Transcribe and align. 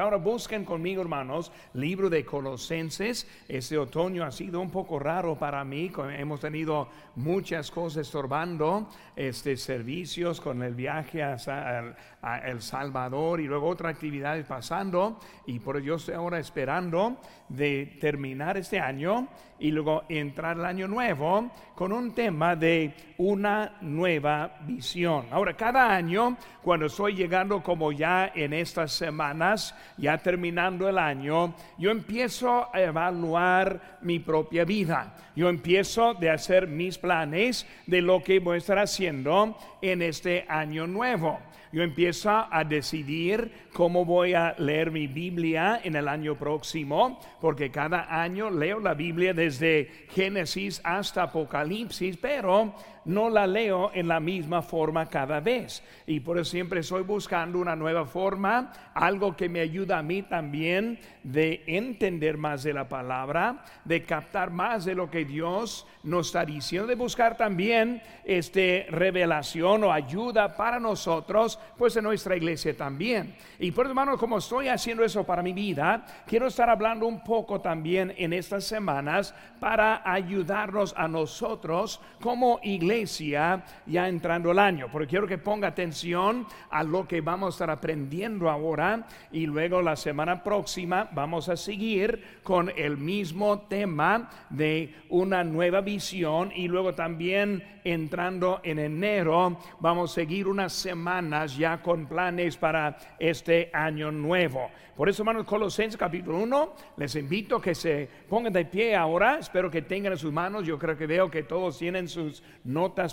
Ahora 0.00 0.18
busquen 0.18 0.64
conmigo, 0.64 1.02
hermanos, 1.02 1.50
libro 1.74 2.08
de 2.08 2.24
Colosenses. 2.24 3.26
Este 3.48 3.76
otoño 3.76 4.22
ha 4.22 4.30
sido 4.30 4.60
un 4.60 4.70
poco 4.70 5.00
raro 5.00 5.36
para 5.36 5.64
mí. 5.64 5.90
Hemos 6.16 6.38
tenido 6.38 6.88
muchas 7.16 7.68
cosas 7.72 8.06
estorbando, 8.06 8.88
este, 9.16 9.56
servicios 9.56 10.40
con 10.40 10.62
el 10.62 10.76
viaje 10.76 11.24
a, 11.24 12.40
El 12.44 12.62
Salvador 12.62 13.40
y 13.40 13.48
luego 13.48 13.66
otras 13.66 13.92
actividades 13.92 14.46
pasando. 14.46 15.18
Y 15.46 15.58
por 15.58 15.76
ello 15.76 15.96
estoy 15.96 16.14
ahora 16.14 16.38
esperando 16.38 17.16
de 17.48 17.96
terminar 18.00 18.56
este 18.56 18.78
año 18.78 19.26
y 19.58 19.72
luego 19.72 20.04
entrar 20.08 20.58
el 20.58 20.64
año 20.64 20.86
nuevo 20.86 21.50
con 21.74 21.92
un 21.92 22.14
tema 22.14 22.54
de 22.54 22.94
una 23.18 23.78
nueva 23.80 24.58
visión. 24.60 25.26
Ahora, 25.32 25.56
cada 25.56 25.92
año, 25.92 26.36
cuando 26.62 26.86
estoy 26.86 27.14
llegando 27.14 27.62
como 27.64 27.90
ya 27.90 28.30
en 28.32 28.52
estas 28.52 28.92
semanas, 28.92 29.74
ya 29.96 30.18
terminando 30.18 30.88
el 30.88 30.98
año, 30.98 31.54
yo 31.78 31.90
empiezo 31.90 32.68
a 32.74 32.80
evaluar 32.80 33.98
mi 34.02 34.18
propia 34.18 34.64
vida. 34.64 35.14
Yo 35.34 35.48
empiezo 35.48 36.14
de 36.14 36.30
hacer 36.30 36.66
mis 36.66 36.98
planes 36.98 37.66
de 37.86 38.02
lo 38.02 38.22
que 38.22 38.40
voy 38.40 38.56
a 38.56 38.58
estar 38.58 38.78
haciendo 38.78 39.56
en 39.80 40.02
este 40.02 40.44
año 40.48 40.86
nuevo 40.86 41.38
yo 41.72 41.82
empiezo 41.82 42.30
a 42.30 42.64
decidir 42.64 43.68
cómo 43.72 44.04
voy 44.04 44.34
a 44.34 44.54
leer 44.58 44.90
mi 44.90 45.06
Biblia 45.06 45.80
en 45.84 45.96
el 45.96 46.08
año 46.08 46.34
próximo, 46.36 47.20
porque 47.40 47.70
cada 47.70 48.22
año 48.22 48.50
leo 48.50 48.80
la 48.80 48.94
Biblia 48.94 49.34
desde 49.34 50.06
Génesis 50.10 50.80
hasta 50.82 51.24
Apocalipsis, 51.24 52.16
pero 52.16 52.74
no 53.08 53.30
la 53.30 53.46
leo 53.46 53.90
en 53.94 54.06
la 54.06 54.20
misma 54.20 54.60
forma 54.60 55.06
cada 55.06 55.40
vez. 55.40 55.82
Y 56.06 56.20
por 56.20 56.38
eso 56.38 56.50
siempre 56.50 56.80
estoy 56.80 57.02
buscando 57.02 57.58
una 57.58 57.74
nueva 57.74 58.04
forma, 58.04 58.70
algo 58.94 59.34
que 59.34 59.48
me 59.48 59.60
ayuda 59.60 59.98
a 59.98 60.02
mí 60.02 60.22
también 60.22 60.98
de 61.22 61.64
entender 61.66 62.36
más 62.36 62.62
de 62.62 62.74
la 62.74 62.88
palabra, 62.88 63.64
de 63.84 64.04
captar 64.04 64.50
más 64.50 64.84
de 64.84 64.94
lo 64.94 65.10
que 65.10 65.24
Dios 65.24 65.86
nos 66.02 66.26
está 66.26 66.44
diciendo, 66.44 66.86
de 66.86 66.94
buscar 66.96 67.36
también 67.36 68.02
este 68.24 68.86
revelación 68.90 69.84
o 69.84 69.92
ayuda 69.92 70.54
para 70.54 70.78
nosotros, 70.78 71.58
pues 71.78 71.96
en 71.96 72.04
nuestra 72.04 72.36
iglesia 72.36 72.76
también. 72.76 73.34
Y 73.58 73.70
por 73.70 73.86
hermano, 73.86 74.18
como 74.18 74.36
estoy 74.36 74.68
haciendo 74.68 75.02
eso 75.02 75.24
para 75.24 75.42
mi 75.42 75.54
vida, 75.54 76.04
quiero 76.26 76.46
estar 76.46 76.68
hablando 76.68 77.06
un 77.06 77.24
poco 77.24 77.60
también 77.60 78.12
en 78.18 78.34
estas 78.34 78.64
semanas 78.64 79.34
para 79.60 80.02
ayudarnos 80.04 80.94
a 80.96 81.08
nosotros 81.08 82.00
como 82.20 82.60
iglesia 82.62 82.97
ya 83.06 84.08
entrando 84.08 84.50
el 84.50 84.58
año, 84.58 84.88
porque 84.90 85.08
quiero 85.08 85.26
que 85.26 85.38
ponga 85.38 85.68
atención 85.68 86.46
a 86.70 86.82
lo 86.82 87.06
que 87.06 87.20
vamos 87.20 87.48
a 87.48 87.50
estar 87.50 87.70
aprendiendo 87.70 88.50
ahora 88.50 89.06
y 89.32 89.46
luego 89.46 89.82
la 89.82 89.96
semana 89.96 90.42
próxima 90.42 91.08
vamos 91.12 91.48
a 91.48 91.56
seguir 91.56 92.40
con 92.42 92.72
el 92.76 92.96
mismo 92.96 93.60
tema 93.60 94.30
de 94.50 94.94
una 95.10 95.44
nueva 95.44 95.80
visión 95.80 96.52
y 96.54 96.68
luego 96.68 96.94
también 96.94 97.62
entrando 97.84 98.60
en 98.62 98.78
enero 98.78 99.58
vamos 99.80 100.10
a 100.10 100.14
seguir 100.14 100.46
unas 100.48 100.72
semanas 100.72 101.56
ya 101.56 101.80
con 101.80 102.06
planes 102.06 102.56
para 102.56 102.96
este 103.18 103.70
año 103.72 104.10
nuevo. 104.10 104.70
Por 104.98 105.08
eso, 105.08 105.22
hermanos, 105.22 105.46
Colosenses 105.46 105.96
capítulo 105.96 106.38
1, 106.38 106.74
les 106.96 107.14
invito 107.14 107.56
a 107.56 107.62
que 107.62 107.72
se 107.72 108.08
pongan 108.28 108.52
de 108.52 108.64
pie 108.64 108.96
ahora. 108.96 109.38
Espero 109.38 109.70
que 109.70 109.82
tengan 109.82 110.14
en 110.14 110.18
sus 110.18 110.32
manos. 110.32 110.66
Yo 110.66 110.76
creo 110.76 110.96
que 110.96 111.06
veo 111.06 111.30
que 111.30 111.44
todos 111.44 111.78
tienen 111.78 112.08
sus 112.08 112.42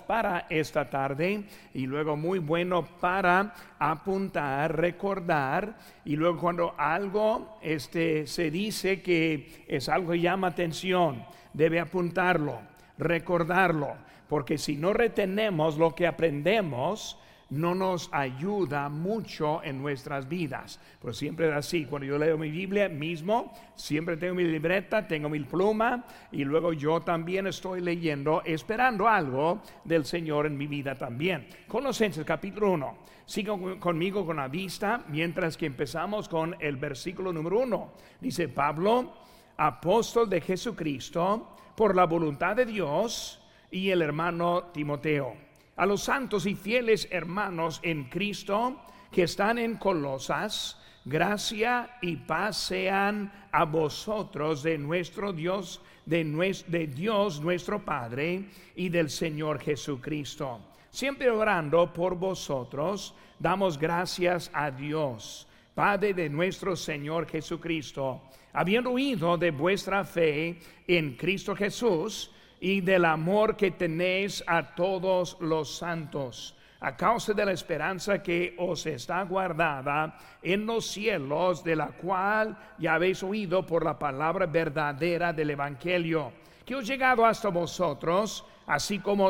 para 0.08 0.46
esta 0.50 0.90
tarde. 0.90 1.44
Y 1.74 1.86
luego 1.86 2.16
muy 2.16 2.40
bueno 2.40 2.86
para 3.00 3.54
apuntar, 3.80 4.76
recordar. 4.80 5.78
Y 6.06 6.16
luego 6.16 6.40
cuando 6.40 6.76
algo 6.78 7.58
este, 7.62 8.28
se 8.28 8.52
dice 8.52 9.02
que 9.02 9.66
es 9.68 9.90
algo 9.90 10.12
que 10.12 10.22
llama 10.22 10.48
atención, 10.48 11.24
debe 11.54 11.80
apuntarlo, 11.80 12.60
recordarlo. 12.98 13.96
Porque 14.28 14.58
si 14.58 14.78
no 14.78 14.94
retenemos 14.94 15.78
lo 15.78 15.94
que 15.94 16.08
aprendemos, 16.08 17.20
no 17.50 17.76
nos 17.76 18.10
ayuda 18.12 18.90
mucho 18.90 19.64
en 19.64 19.82
nuestras 19.82 20.28
vidas. 20.28 20.80
Pero 21.00 21.14
siempre 21.14 21.48
es 21.48 21.54
así. 21.54 21.86
Cuando 21.86 22.08
yo 22.08 22.18
leo 22.18 22.38
mi 22.38 22.50
Biblia 22.50 22.90
mismo, 22.90 23.54
siempre 23.76 24.18
tengo 24.18 24.36
mi 24.36 24.44
libreta, 24.44 25.08
tengo 25.08 25.30
mi 25.30 25.40
pluma 25.42 26.06
y 26.32 26.44
luego 26.44 26.74
yo 26.74 27.02
también 27.02 27.48
estoy 27.48 27.82
leyendo, 27.82 28.42
esperando 28.44 29.08
algo 29.08 29.62
del 29.84 30.06
Señor 30.06 30.48
en 30.48 30.58
mi 30.58 30.68
vida 30.68 30.96
también. 30.96 31.48
Colosenses 31.68 32.26
capítulo 32.26 32.72
1. 32.72 32.98
Sigo 33.26 33.80
conmigo 33.80 34.26
con 34.26 34.38
la 34.38 34.48
vista 34.48 35.04
mientras 35.08 35.58
que 35.58 35.66
empezamos 35.66 36.28
con 36.30 36.56
el 36.60 36.78
versículo 36.78 37.32
número 37.32 37.60
1. 37.60 37.92
Dice 38.22 38.50
Pablo, 38.50 39.14
apóstol 39.58 40.30
de 40.30 40.42
Jesucristo, 40.42 41.56
por 41.76 41.96
la 41.96 42.06
voluntad 42.06 42.56
de 42.56 42.66
Dios 42.66 43.42
y 43.72 43.90
el 43.90 44.02
hermano 44.02 44.66
Timoteo 44.72 45.46
a 45.76 45.86
los 45.86 46.04
santos 46.04 46.46
y 46.46 46.56
fieles 46.56 47.08
hermanos 47.12 47.80
en 47.84 48.06
Cristo 48.06 48.82
que 49.12 49.24
están 49.24 49.58
en 49.58 49.78
Colosas, 49.78 50.80
gracia 51.06 51.98
y 52.02 52.16
paz 52.16 52.58
sean 52.58 53.32
a 53.52 53.66
vosotros 53.66 54.64
de 54.64 54.78
nuestro 54.78 55.32
Dios, 55.32 55.82
de, 56.06 56.24
de 56.68 56.88
Dios 56.88 57.40
nuestro 57.42 57.84
Padre 57.84 58.50
y 58.76 58.90
del 58.90 59.10
Señor 59.10 59.60
Jesucristo. 59.60 60.60
Siempre 60.90 61.30
orando 61.30 61.92
por 61.94 62.16
vosotros, 62.16 63.14
damos 63.40 63.78
gracias 63.78 64.50
a 64.54 64.72
Dios, 64.72 65.48
Padre 65.74 66.14
de 66.14 66.30
nuestro 66.30 66.76
Señor 66.76 67.28
Jesucristo, 67.28 68.22
habiendo 68.54 68.92
oído 68.92 69.38
de 69.38 69.52
vuestra 69.52 70.06
fe 70.06 70.58
en 70.88 71.16
Cristo 71.18 71.54
Jesús, 71.54 72.32
y 72.66 72.82
del 72.82 73.06
amor 73.06 73.56
que 73.56 73.70
tenéis 73.70 74.44
a 74.48 74.74
todos 74.74 75.38
los 75.40 75.78
santos, 75.78 76.56
a 76.80 76.98
causa 76.98 77.32
de 77.32 77.46
la 77.46 77.52
esperanza 77.52 78.24
que 78.24 78.56
os 78.58 78.88
está 78.88 79.22
guardada 79.22 80.18
en 80.42 80.66
los 80.66 80.88
cielos, 80.88 81.64
de 81.64 81.76
la 81.76 81.90
cual 81.90 82.58
ya 82.80 82.96
habéis 82.96 83.22
oído 83.22 83.64
por 83.68 83.86
la 83.86 84.00
palabra 84.00 84.48
verdadera 84.48 85.32
del 85.32 85.52
Evangelio, 85.52 86.34
que 86.66 86.74
os 86.74 86.88
llegado 86.88 87.24
hasta 87.24 87.50
vosotros, 87.50 88.44
así 88.66 88.98
como 88.98 89.28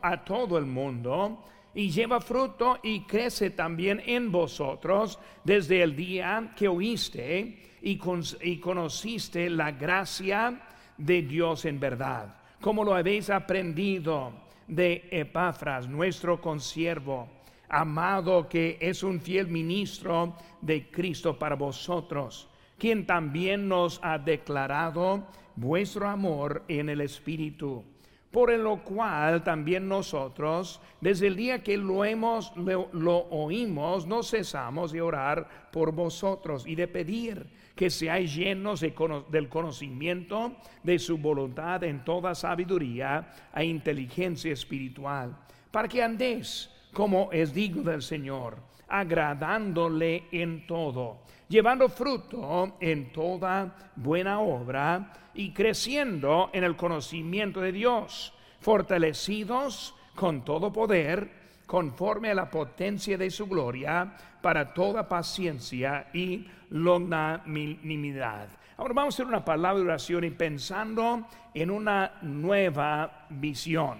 a 0.00 0.24
todo 0.24 0.56
el 0.56 0.66
mundo, 0.66 1.42
y 1.74 1.90
lleva 1.90 2.20
fruto 2.20 2.78
y 2.84 3.00
crece 3.00 3.50
también 3.50 4.00
en 4.06 4.30
vosotros 4.30 5.18
desde 5.42 5.82
el 5.82 5.96
día 5.96 6.52
que 6.54 6.68
oíste 6.68 7.78
y, 7.82 8.00
y 8.42 8.60
conociste 8.60 9.50
la 9.50 9.72
gracia 9.72 10.60
de 10.96 11.22
Dios 11.22 11.64
en 11.64 11.80
verdad 11.80 12.45
como 12.66 12.82
lo 12.82 12.96
habéis 12.96 13.30
aprendido 13.30 14.32
de 14.66 15.06
Epafras, 15.12 15.88
nuestro 15.88 16.40
consiervo, 16.40 17.28
amado 17.68 18.48
que 18.48 18.76
es 18.80 19.04
un 19.04 19.20
fiel 19.20 19.46
ministro 19.46 20.34
de 20.60 20.90
Cristo 20.90 21.38
para 21.38 21.54
vosotros, 21.54 22.48
quien 22.76 23.06
también 23.06 23.68
nos 23.68 24.00
ha 24.02 24.18
declarado 24.18 25.28
vuestro 25.54 26.08
amor 26.08 26.64
en 26.66 26.88
el 26.88 27.02
Espíritu, 27.02 27.84
por 28.32 28.52
lo 28.58 28.82
cual 28.82 29.44
también 29.44 29.86
nosotros, 29.86 30.80
desde 31.00 31.28
el 31.28 31.36
día 31.36 31.62
que 31.62 31.76
lo 31.76 32.04
hemos 32.04 32.52
lo 32.56 33.28
oímos, 33.30 34.08
no 34.08 34.24
cesamos 34.24 34.90
de 34.90 35.02
orar 35.02 35.68
por 35.70 35.92
vosotros 35.92 36.66
y 36.66 36.74
de 36.74 36.88
pedir 36.88 37.46
que 37.76 37.90
seáis 37.90 38.34
llenos 38.34 38.80
del 38.80 39.48
conocimiento 39.48 40.56
de 40.82 40.98
su 40.98 41.18
voluntad 41.18 41.84
en 41.84 42.02
toda 42.02 42.34
sabiduría 42.34 43.30
e 43.54 43.64
inteligencia 43.66 44.50
espiritual, 44.50 45.36
para 45.70 45.86
que 45.86 46.02
andéis 46.02 46.70
como 46.92 47.30
es 47.30 47.52
digno 47.52 47.82
del 47.82 48.00
Señor, 48.00 48.56
agradándole 48.88 50.24
en 50.32 50.66
todo, 50.66 51.18
llevando 51.48 51.90
fruto 51.90 52.78
en 52.80 53.12
toda 53.12 53.92
buena 53.94 54.40
obra 54.40 55.12
y 55.34 55.52
creciendo 55.52 56.48
en 56.54 56.64
el 56.64 56.76
conocimiento 56.76 57.60
de 57.60 57.72
Dios, 57.72 58.32
fortalecidos 58.60 59.94
con 60.14 60.44
todo 60.46 60.72
poder, 60.72 61.45
conforme 61.66 62.30
a 62.30 62.34
la 62.34 62.50
potencia 62.50 63.18
de 63.18 63.30
su 63.30 63.46
gloria, 63.46 64.14
para 64.40 64.72
toda 64.72 65.08
paciencia 65.08 66.08
y 66.12 66.46
longanimidad. 66.70 68.48
Ahora 68.76 68.94
vamos 68.94 69.14
a 69.14 69.16
hacer 69.16 69.26
una 69.26 69.44
palabra 69.44 69.80
de 69.80 69.86
oración 69.86 70.24
y 70.24 70.30
pensando 70.30 71.26
en 71.52 71.70
una 71.70 72.18
nueva 72.22 73.26
visión. 73.30 73.98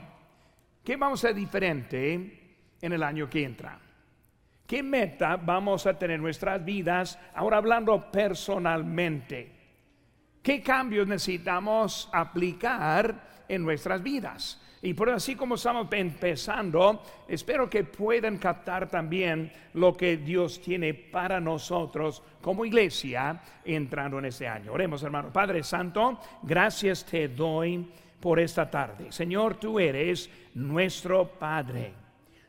¿Qué 0.85 0.97
vamos 0.97 1.25
a 1.25 1.29
hacer 1.29 1.37
diferente 1.37 2.59
en 2.81 2.93
el 2.93 3.03
año 3.03 3.29
que 3.29 3.43
entra? 3.43 3.81
¿Qué 4.67 4.83
meta 4.83 5.37
vamos 5.37 5.87
a 5.87 5.99
tener 5.99 6.17
en 6.17 6.23
nuestras 6.23 6.65
vidas? 6.65 7.19
Ahora 7.35 7.57
hablando 7.57 8.11
personalmente. 8.11 9.53
¿Qué 10.43 10.63
cambios 10.63 11.09
necesitamos 11.09 12.09
aplicar 12.13 13.45
en 13.49 13.65
nuestras 13.65 14.03
vidas? 14.03 14.63
Y 14.83 14.93
por 14.95 15.11
así 15.11 15.35
como 15.35 15.55
estamos 15.55 15.89
empezando, 15.93 17.03
espero 17.27 17.69
que 17.69 17.85
puedan 17.85 18.37
captar 18.37 18.89
también 18.89 19.51
lo 19.75 19.97
que 19.97 20.19
Dios 20.19 20.61
tiene 20.61 20.93
para 20.93 21.41
nosotros 21.41 22.23
como 22.43 22.65
iglesia 22.65 23.41
entrando 23.65 24.19
en 24.19 24.27
este 24.27 24.47
año. 24.47 24.73
Oremos, 24.73 25.03
hermano. 25.03 25.33
Padre 25.33 25.63
Santo, 25.63 26.21
gracias 26.43 27.05
te 27.05 27.29
doy 27.29 27.89
por 28.21 28.39
esta 28.39 28.71
tarde. 28.71 29.11
Señor, 29.11 29.57
tú 29.57 29.81
eres 29.81 30.31
nuestro 30.55 31.27
Padre, 31.27 31.93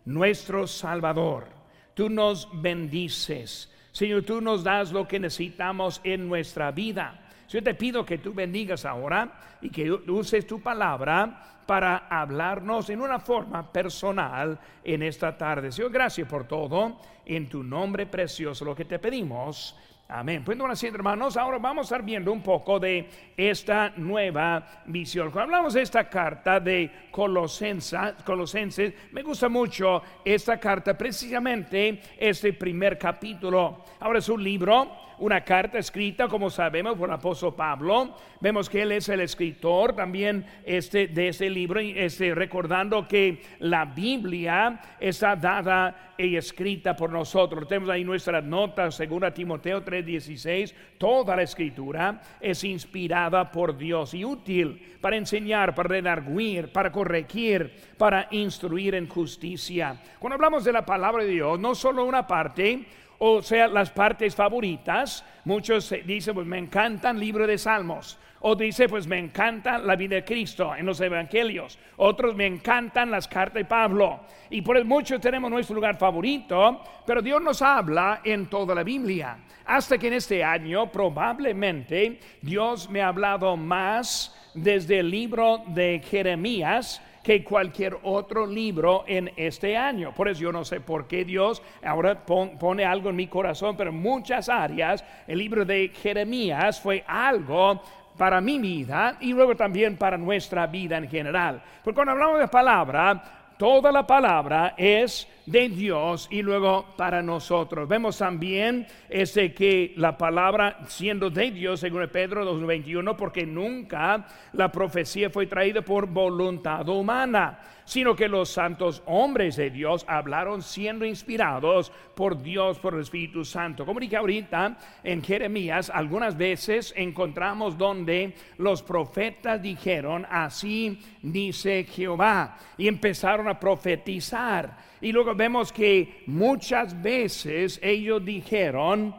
nuestro 0.06 0.68
Salvador. 0.68 1.48
Tú 1.94 2.10
nos 2.10 2.50
bendices. 2.62 3.72
Señor, 3.92 4.24
tú 4.24 4.42
nos 4.42 4.64
das 4.64 4.92
lo 4.92 5.08
que 5.08 5.20
necesitamos 5.20 6.02
en 6.04 6.28
nuestra 6.28 6.72
vida. 6.72 7.28
Yo 7.50 7.64
te 7.64 7.74
pido 7.74 8.06
que 8.06 8.18
tú 8.18 8.34
bendigas 8.34 8.86
ahora 8.86 9.58
y 9.62 9.70
que 9.70 9.90
uses 9.92 10.46
tu 10.46 10.62
palabra 10.62 11.57
para 11.68 12.08
hablarnos 12.10 12.90
en 12.90 13.02
una 13.02 13.20
forma 13.20 13.72
personal 13.72 14.58
en 14.84 15.04
esta 15.04 15.38
tarde. 15.38 15.72
Señor, 15.72 15.92
gracias 15.92 16.28
por 16.28 16.48
todo. 16.48 16.98
En 17.26 17.48
tu 17.48 17.62
nombre 17.62 18.06
precioso 18.06 18.66
lo 18.66 18.74
que 18.74 18.86
te 18.86 18.98
pedimos. 18.98 19.76
Amén. 20.10 20.42
Pues 20.46 20.58
bueno, 20.58 20.72
así, 20.72 20.88
hermanos, 20.88 21.36
ahora 21.36 21.58
vamos 21.58 21.82
a 21.82 21.88
estar 21.88 22.02
viendo 22.02 22.32
un 22.32 22.42
poco 22.42 22.80
de 22.80 23.10
esta 23.36 23.92
nueva 23.98 24.84
visión. 24.86 25.32
Cuando 25.32 25.54
hablamos 25.54 25.74
de 25.74 25.82
esta 25.82 26.08
carta 26.10 26.62
de 26.62 26.90
Colosenses, 27.12 28.94
me 29.12 29.22
gusta 29.22 29.50
mucho 29.50 30.02
esta 30.24 30.58
carta, 30.58 30.98
precisamente 30.98 32.02
este 32.18 32.54
primer 32.54 32.98
capítulo. 32.98 33.84
Ahora 34.00 34.20
es 34.20 34.30
un 34.30 34.42
libro 34.42 35.07
una 35.20 35.44
carta 35.44 35.80
escrita, 35.80 36.28
como 36.28 36.50
sabemos, 36.50 36.98
por 36.98 37.10
el 37.10 37.16
apóstol 37.16 37.56
Pablo. 37.56 38.16
Vemos 38.40 38.70
que 38.70 38.84
él 38.84 38.92
es 38.92 39.10
el 39.10 39.22
escritor 39.22 39.96
también 39.96 40.46
este, 40.64 41.08
de 41.08 41.30
este 41.30 41.50
libro, 41.50 41.80
este, 41.80 42.36
recordando 42.36 43.08
que 43.08 43.42
la 43.60 43.86
Biblia 43.86 44.80
está 45.00 45.36
dada 45.36 46.14
y 46.18 46.36
escrita 46.36 46.96
por 46.96 47.12
nosotros. 47.12 47.68
Tenemos 47.68 47.90
ahí 47.90 48.04
nuestras 48.04 48.44
notas, 48.44 48.96
según 48.96 49.24
a 49.24 49.34
Timoteo 49.34 49.84
3:16. 49.84 50.74
Toda 50.98 51.36
la 51.36 51.44
escritura 51.44 52.22
es 52.40 52.64
inspirada 52.64 53.52
por 53.52 53.78
Dios 53.78 54.14
y 54.14 54.26
útil 54.26 54.98
para 55.02 55.16
enseñar, 55.16 55.76
para 55.76 55.90
redarguir, 55.90 56.72
para 56.72 56.92
corregir, 56.92 57.74
para 57.98 58.28
instruir 58.32 58.96
en 58.96 59.08
justicia. 59.08 60.00
Cuando 60.20 60.36
hablamos 60.36 60.64
de 60.64 60.74
la 60.74 60.86
palabra 60.86 61.24
de 61.24 61.32
Dios, 61.32 61.60
no 61.60 61.76
solo 61.76 62.06
una 62.06 62.26
parte, 62.26 62.86
o 63.20 63.42
sea, 63.42 63.68
las 63.68 63.90
partes 63.92 64.36
favoritas. 64.36 65.26
Muchos 65.46 65.94
dicen, 66.06 66.36
pues 66.36 66.48
me 66.48 66.58
encantan 66.58 67.20
libro 67.20 67.48
de 67.48 67.58
Salmos. 67.58 68.20
O 68.42 68.56
dice, 68.56 68.88
pues 68.88 69.08
me 69.08 69.18
encanta 69.18 69.80
la 69.80 69.96
vida 69.96 70.16
de 70.16 70.24
Cristo 70.24 70.76
en 70.76 70.86
los 70.86 71.02
evangelios. 71.02 71.80
Otros 71.98 72.36
me 72.36 72.46
encantan 72.46 73.10
las 73.10 73.28
cartas 73.28 73.56
de 73.56 73.66
Pablo. 73.66 74.20
Y 74.52 74.62
por 74.62 74.78
eso 74.78 74.86
muchos 74.86 75.20
tenemos 75.20 75.50
nuestro 75.50 75.76
lugar 75.76 75.98
favorito, 75.98 76.82
pero 77.06 77.22
Dios 77.22 77.42
nos 77.42 77.62
habla 77.64 78.22
en 78.24 78.46
toda 78.46 78.76
la 78.76 78.84
Biblia. 78.84 79.38
Hasta 79.66 79.98
que 79.98 80.08
en 80.08 80.14
este 80.14 80.44
año 80.44 80.92
probablemente 80.92 82.20
Dios 82.42 82.90
me 82.90 83.02
ha 83.02 83.08
hablado 83.08 83.58
más 83.58 84.36
desde 84.54 85.00
el 85.00 85.10
libro 85.10 85.64
de 85.68 86.02
Jeremías 86.08 87.02
que 87.28 87.44
cualquier 87.44 87.98
otro 88.04 88.48
libro 88.48 89.04
en 89.06 89.30
este 89.36 89.76
año. 89.76 90.14
Por 90.14 90.30
eso 90.30 90.40
yo 90.44 90.54
no 90.54 90.64
sé 90.64 90.80
por 90.80 91.10
qué 91.10 91.26
Dios 91.26 91.62
ahora 91.84 92.24
pone 92.26 92.86
algo 92.86 93.10
en 93.10 93.18
mi 93.18 93.28
corazón, 93.28 93.76
pero 93.76 93.90
en 93.90 93.98
muchas 93.98 94.48
áreas 94.48 95.04
el 95.28 95.40
libro 95.40 95.66
de 95.66 95.90
Jeremías 95.90 96.80
fue 96.80 97.04
algo 97.06 97.82
para 98.18 98.40
mi 98.40 98.60
vida 98.60 99.18
y 99.20 99.34
luego 99.34 99.58
también 99.58 99.98
para 99.98 100.18
nuestra 100.18 100.68
vida 100.68 100.96
en 100.96 101.10
general. 101.10 101.62
Porque 101.84 101.96
cuando 101.96 102.14
hablamos 102.14 102.40
de 102.40 102.48
palabra, 102.48 103.22
toda 103.58 103.92
la 103.92 104.08
palabra 104.08 104.74
es 104.78 105.28
de 105.48 105.70
Dios 105.70 106.28
y 106.30 106.44
luego 106.44 106.94
para 106.96 107.24
nosotros. 107.24 107.88
Vemos 107.88 108.18
también 108.18 108.86
ese 109.10 109.54
que 109.54 109.94
la 109.96 110.18
palabra 110.18 110.80
siendo 110.88 111.30
de 111.30 111.50
Dios, 111.52 111.80
según 111.80 112.08
Pedro 112.10 112.46
2.21, 112.54 113.16
porque 113.16 113.46
nunca 113.46 114.28
la 114.52 114.72
profecía 114.72 115.30
fue 115.30 115.48
traída 115.48 115.82
por 115.82 116.06
voluntad 116.06 116.88
humana 116.90 117.60
sino 117.88 118.18
que 118.18 118.28
los 118.28 118.50
santos 118.50 119.02
hombres 119.06 119.56
de 119.56 119.70
Dios 119.70 120.04
hablaron 120.10 120.62
siendo 120.62 121.06
inspirados 121.06 121.90
por 122.16 122.42
Dios, 122.42 122.78
por 122.80 122.94
el 122.94 123.00
Espíritu 123.00 123.46
Santo. 123.46 123.86
Como 123.86 124.02
dije 124.02 124.18
ahorita 124.18 124.78
en 125.06 125.24
Jeremías, 125.24 125.90
algunas 125.90 126.36
veces 126.36 126.94
encontramos 126.98 127.78
donde 127.78 128.36
los 128.58 128.84
profetas 128.84 129.62
dijeron, 129.62 130.28
así 130.30 131.00
dice 131.22 131.86
Jehová, 131.86 132.58
y 132.78 132.90
empezaron 132.90 133.48
a 133.48 133.58
profetizar. 133.58 134.86
Y 135.02 135.12
luego 135.12 135.36
vemos 135.36 135.72
que 135.72 136.24
muchas 136.26 137.00
veces 137.02 137.80
ellos 137.84 138.24
dijeron 138.24 139.16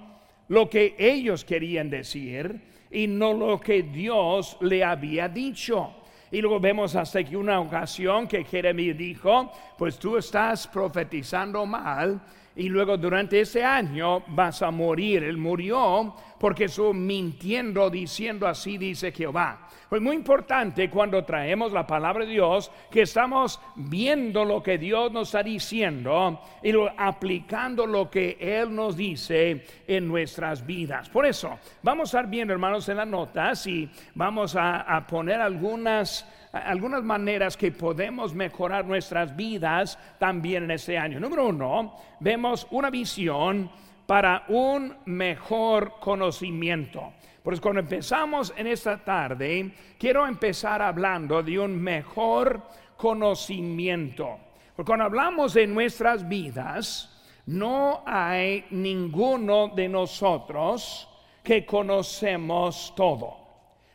lo 0.48 0.68
que 0.68 0.94
ellos 0.98 1.44
querían 1.44 1.88
decir 1.90 2.60
y 2.90 3.06
no 3.06 3.32
lo 3.32 3.60
que 3.60 3.82
Dios 3.82 4.56
le 4.60 4.82
había 4.82 5.28
dicho. 5.28 5.94
Y 6.30 6.40
luego 6.40 6.60
vemos 6.60 6.94
hasta 6.94 7.24
que 7.24 7.36
una 7.36 7.60
ocasión 7.60 8.26
que 8.26 8.44
Jeremías 8.44 8.98
dijo, 8.98 9.50
pues 9.78 9.98
tú 9.98 10.16
estás 10.16 10.66
profetizando 10.66 11.64
mal 11.64 12.20
y 12.58 12.68
luego 12.68 12.96
durante 12.98 13.40
ese 13.40 13.64
año 13.64 14.24
vas 14.26 14.62
a 14.62 14.72
morir. 14.72 15.22
Él 15.22 15.36
murió 15.36 16.14
porque 16.40 16.64
estuvo 16.64 16.92
mintiendo 16.92 17.88
diciendo 17.88 18.48
así 18.48 18.76
dice 18.76 19.12
Jehová. 19.12 19.68
Pues 19.88 20.02
muy 20.02 20.16
importante 20.16 20.90
cuando 20.90 21.24
traemos 21.24 21.72
la 21.72 21.86
palabra 21.86 22.24
de 22.24 22.32
Dios 22.32 22.70
que 22.90 23.02
estamos 23.02 23.60
viendo 23.76 24.44
lo 24.44 24.60
que 24.60 24.76
Dios 24.76 25.12
nos 25.12 25.28
está 25.28 25.44
diciendo 25.44 26.40
y 26.60 26.72
aplicando 26.96 27.86
lo 27.86 28.10
que 28.10 28.36
Él 28.40 28.74
nos 28.74 28.96
dice 28.96 29.64
en 29.86 30.08
nuestras 30.08 30.66
vidas. 30.66 31.08
Por 31.08 31.26
eso 31.26 31.60
vamos 31.82 32.12
a 32.12 32.18
estar 32.18 32.30
viendo 32.30 32.52
hermanos 32.52 32.88
en 32.88 32.96
las 32.96 33.06
notas 33.06 33.66
y 33.68 33.88
vamos 34.16 34.56
a, 34.56 34.80
a 34.80 35.06
poner 35.06 35.40
algunas 35.40 36.26
algunas 36.58 37.02
maneras 37.02 37.56
que 37.56 37.72
podemos 37.72 38.34
mejorar 38.34 38.84
nuestras 38.84 39.34
vidas 39.34 39.98
también 40.18 40.64
en 40.64 40.72
este 40.72 40.98
año. 40.98 41.20
Número 41.20 41.46
uno, 41.46 41.96
vemos 42.20 42.66
una 42.70 42.90
visión 42.90 43.70
para 44.06 44.44
un 44.48 44.96
mejor 45.06 45.94
conocimiento. 46.00 47.12
Pues 47.42 47.60
cuando 47.60 47.80
empezamos 47.80 48.52
en 48.56 48.66
esta 48.66 48.98
tarde, 48.98 49.72
quiero 49.98 50.26
empezar 50.26 50.82
hablando 50.82 51.42
de 51.42 51.58
un 51.58 51.80
mejor 51.80 52.62
conocimiento. 52.96 54.38
Porque 54.74 54.86
cuando 54.86 55.06
hablamos 55.06 55.54
de 55.54 55.66
nuestras 55.66 56.28
vidas, 56.28 57.24
no 57.46 58.02
hay 58.06 58.66
ninguno 58.70 59.68
de 59.68 59.88
nosotros 59.88 61.08
que 61.42 61.64
conocemos 61.64 62.92
todo. 62.94 63.47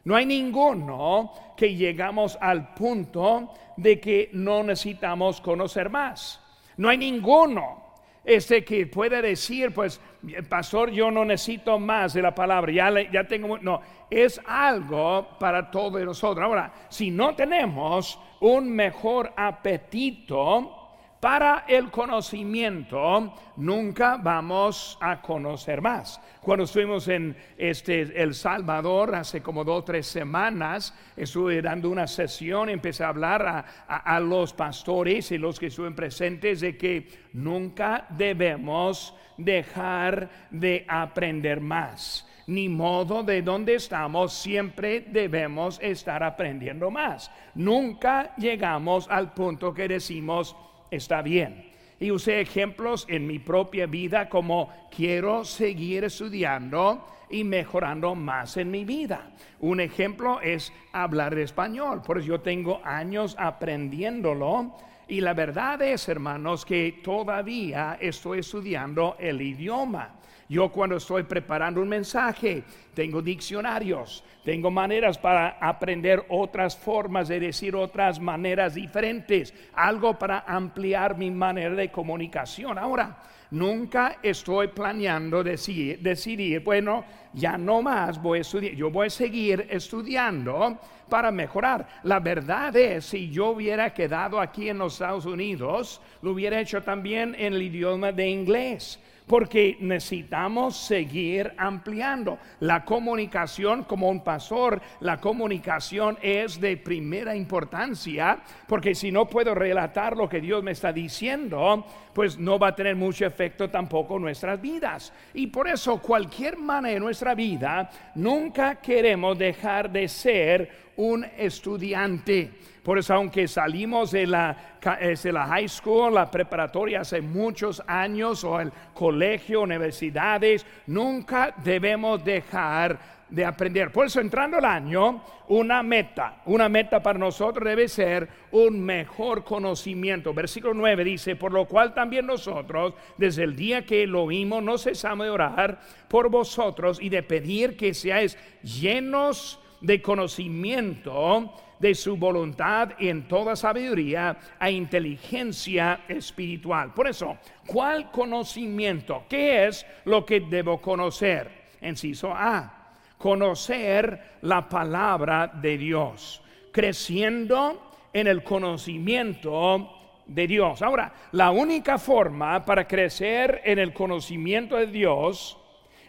No 0.03 0.15
hay 0.15 0.25
ninguno 0.25 1.31
que 1.55 1.75
llegamos 1.75 2.37
al 2.41 2.73
punto 2.73 3.53
de 3.77 3.99
que 3.99 4.29
no 4.33 4.63
necesitamos 4.63 5.39
conocer 5.39 5.89
más. 5.89 6.41
No 6.77 6.89
hay 6.89 6.97
ninguno 6.97 7.83
este 8.23 8.63
que 8.63 8.87
puede 8.87 9.21
decir, 9.21 9.73
pues, 9.73 9.99
pastor, 10.47 10.91
yo 10.91 11.11
no 11.11 11.25
necesito 11.25 11.77
más 11.77 12.13
de 12.13 12.21
la 12.21 12.33
palabra, 12.33 12.71
ya, 12.71 13.11
ya 13.11 13.27
tengo, 13.27 13.57
no, 13.57 13.81
es 14.09 14.39
algo 14.45 15.37
para 15.39 15.69
todos 15.69 16.01
nosotros. 16.03 16.43
Ahora, 16.43 16.71
si 16.89 17.11
no 17.11 17.35
tenemos 17.35 18.17
un 18.39 18.69
mejor 18.69 19.33
apetito, 19.35 20.82
para 21.23 21.63
el 21.69 21.89
conocimiento 21.89 23.33
nunca 23.55 24.17
vamos 24.17 24.97
a 24.99 25.21
conocer 25.21 25.81
más. 25.81 26.19
Cuando 26.41 26.65
estuvimos 26.65 27.07
en 27.07 27.33
este, 27.57 28.21
El 28.21 28.33
Salvador 28.33 29.15
hace 29.15 29.41
como 29.41 29.63
dos 29.63 29.79
o 29.79 29.83
tres 29.85 30.05
semanas, 30.05 30.93
estuve 31.15 31.61
dando 31.61 31.89
una 31.89 32.07
sesión, 32.07 32.67
empecé 32.67 33.05
a 33.05 33.07
hablar 33.07 33.65
a, 33.87 34.19
los 34.19 34.51
pastores 34.51 35.31
y 35.31 35.37
los 35.37 35.57
que 35.57 35.67
estuvieron 35.67 35.95
presentes 35.95 36.59
de 36.59 36.75
que 36.75 37.07
nunca 37.31 38.05
debemos 38.09 39.15
dejar 39.37 40.29
de 40.51 40.85
aprender 40.89 41.61
más 41.61 42.27
ni 42.47 42.67
modo 42.67 43.23
de 43.23 43.41
donde 43.41 43.75
estamos, 43.75 44.33
siempre 44.33 44.99
debemos 44.99 45.79
estar 45.81 46.21
aprendiendo 46.21 46.91
más. 46.91 47.31
Nunca 47.55 48.35
llegamos 48.35 49.07
al 49.09 49.33
punto 49.33 49.73
que 49.73 49.87
decimos, 49.87 50.53
está 50.95 51.21
bien. 51.21 51.71
Y 51.99 52.11
usé 52.11 52.41
ejemplos 52.41 53.05
en 53.07 53.27
mi 53.27 53.39
propia 53.39 53.85
vida 53.85 54.27
como 54.27 54.69
quiero 54.95 55.45
seguir 55.45 56.03
estudiando 56.03 57.05
y 57.29 57.43
mejorando 57.43 58.13
más 58.15 58.57
en 58.57 58.69
mi 58.69 58.85
vida. 58.85 59.31
Un 59.59 59.79
ejemplo 59.79 60.41
es 60.41 60.73
hablar 60.91 61.37
español, 61.37 62.01
por 62.05 62.17
eso 62.17 62.27
yo 62.27 62.41
tengo 62.41 62.81
años 62.83 63.35
aprendiéndolo. 63.39 64.75
Y 65.07 65.21
la 65.21 65.33
verdad 65.33 65.81
es, 65.81 66.07
hermanos, 66.07 66.65
que 66.65 67.01
todavía 67.03 67.97
estoy 67.99 68.39
estudiando 68.39 69.15
el 69.19 69.41
idioma. 69.41 70.15
Yo 70.49 70.69
cuando 70.69 70.97
estoy 70.97 71.23
preparando 71.23 71.81
un 71.81 71.87
mensaje, 71.87 72.63
tengo 72.93 73.21
diccionarios, 73.21 74.23
tengo 74.43 74.69
maneras 74.69 75.17
para 75.17 75.57
aprender 75.59 76.25
otras 76.29 76.75
formas 76.75 77.27
de 77.29 77.39
decir 77.39 77.75
otras 77.75 78.19
maneras 78.19 78.75
diferentes, 78.75 79.53
algo 79.73 80.17
para 80.19 80.39
ampliar 80.39 81.17
mi 81.17 81.31
manera 81.31 81.75
de 81.75 81.89
comunicación. 81.89 82.77
Ahora, 82.77 83.17
nunca 83.51 84.17
estoy 84.21 84.67
planeando 84.67 85.43
decidir, 85.43 85.99
decidir, 85.99 86.61
bueno, 86.61 87.05
ya 87.33 87.57
no 87.57 87.81
más 87.81 88.21
voy 88.21 88.39
a 88.39 88.41
estudiar, 88.41 88.73
yo 88.73 88.91
voy 88.91 89.07
a 89.07 89.09
seguir 89.09 89.65
estudiando 89.69 90.77
para 91.09 91.31
mejorar. 91.31 91.87
La 92.03 92.19
verdad 92.19 92.75
es, 92.75 93.05
si 93.05 93.29
yo 93.29 93.51
hubiera 93.51 93.93
quedado 93.93 94.41
aquí 94.41 94.69
en 94.69 94.77
los 94.77 94.93
Estados 94.93 95.25
Unidos, 95.25 96.01
lo 96.21 96.31
hubiera 96.31 96.59
hecho 96.59 96.81
también 96.83 97.33
en 97.37 97.53
el 97.53 97.61
idioma 97.61 98.11
de 98.11 98.27
inglés 98.27 98.99
porque 99.27 99.77
necesitamos 99.79 100.77
seguir 100.77 101.53
ampliando. 101.57 102.37
La 102.59 102.83
comunicación 102.85 103.83
como 103.83 104.09
un 104.09 104.23
pastor, 104.23 104.81
la 104.99 105.19
comunicación 105.19 106.17
es 106.21 106.59
de 106.59 106.77
primera 106.77 107.35
importancia, 107.35 108.39
porque 108.67 108.95
si 108.95 109.11
no 109.11 109.27
puedo 109.27 109.55
relatar 109.55 110.17
lo 110.17 110.27
que 110.27 110.41
Dios 110.41 110.63
me 110.63 110.71
está 110.71 110.91
diciendo, 110.91 111.85
pues 112.13 112.37
no 112.37 112.59
va 112.59 112.69
a 112.69 112.75
tener 112.75 112.95
mucho 112.95 113.25
efecto 113.25 113.69
tampoco 113.69 114.17
en 114.17 114.23
nuestras 114.23 114.61
vidas. 114.61 115.13
Y 115.33 115.47
por 115.47 115.67
eso 115.67 116.01
cualquier 116.01 116.57
manera 116.57 116.97
en 116.97 117.03
nuestra 117.03 117.33
vida, 117.33 117.89
nunca 118.15 118.75
queremos 118.75 119.37
dejar 119.37 119.91
de 119.91 120.07
ser 120.07 120.83
un 120.97 121.25
estudiante. 121.37 122.51
Por 122.83 122.97
eso, 122.97 123.13
aunque 123.13 123.47
salimos 123.47 124.11
de 124.11 124.27
la, 124.27 124.77
de 124.81 125.31
la 125.31 125.45
high 125.47 125.69
school, 125.69 126.13
la 126.13 126.29
preparatoria 126.29 127.01
hace 127.01 127.21
muchos 127.21 127.81
años, 127.87 128.43
o 128.43 128.59
el 128.59 128.71
colegio, 128.93 129.61
universidades, 129.61 130.65
nunca 130.87 131.55
debemos 131.63 132.23
dejar 132.25 133.23
de 133.29 133.45
aprender. 133.45 133.91
Por 133.91 134.05
eso, 134.05 134.19
entrando 134.19 134.59
el 134.59 134.65
año, 134.65 135.23
una 135.47 135.81
meta, 135.81 136.41
una 136.45 136.69
meta 136.69 137.01
para 137.01 137.17
nosotros 137.17 137.65
debe 137.67 137.87
ser 137.87 138.29
un 138.51 138.79
mejor 138.79 139.43
conocimiento. 139.43 140.33
Versículo 140.33 140.75
9 140.75 141.03
dice, 141.03 141.35
por 141.35 141.51
lo 141.51 141.65
cual 141.65 141.95
también 141.95 142.27
nosotros, 142.27 142.93
desde 143.17 143.43
el 143.43 143.55
día 143.55 143.85
que 143.85 144.05
lo 144.05 144.23
oímos, 144.25 144.61
no 144.61 144.77
cesamos 144.77 145.25
de 145.25 145.31
orar 145.31 145.79
por 146.07 146.29
vosotros 146.29 146.99
y 147.01 147.09
de 147.09 147.23
pedir 147.23 147.75
que 147.75 147.95
seáis 147.95 148.37
llenos 148.61 149.59
de 149.83 150.01
conocimiento 150.01 151.53
de 151.77 151.93
su 151.93 152.15
voluntad 152.15 152.91
en 152.97 153.27
toda 153.27 153.57
sabiduría 153.57 154.37
e 154.59 154.71
inteligencia 154.71 156.05
espiritual. 156.07 156.93
Por 156.93 157.09
eso, 157.09 157.37
¿cuál 157.67 158.09
conocimiento? 158.09 159.25
¿Qué 159.27 159.67
es 159.67 159.85
lo 160.05 160.25
que 160.25 160.39
debo 160.39 160.81
conocer? 160.81 161.63
Enciso 161.81 162.31
A, 162.33 162.95
conocer 163.17 164.37
la 164.43 164.69
palabra 164.69 165.47
de 165.47 165.77
Dios, 165.77 166.41
creciendo 166.71 167.91
en 168.13 168.27
el 168.27 168.41
conocimiento 168.41 169.91
de 170.25 170.47
Dios. 170.47 170.81
Ahora, 170.81 171.13
la 171.33 171.51
única 171.51 171.97
forma 171.97 172.63
para 172.63 172.87
crecer 172.87 173.61
en 173.65 173.79
el 173.79 173.91
conocimiento 173.91 174.77
de 174.77 174.87
Dios 174.87 175.57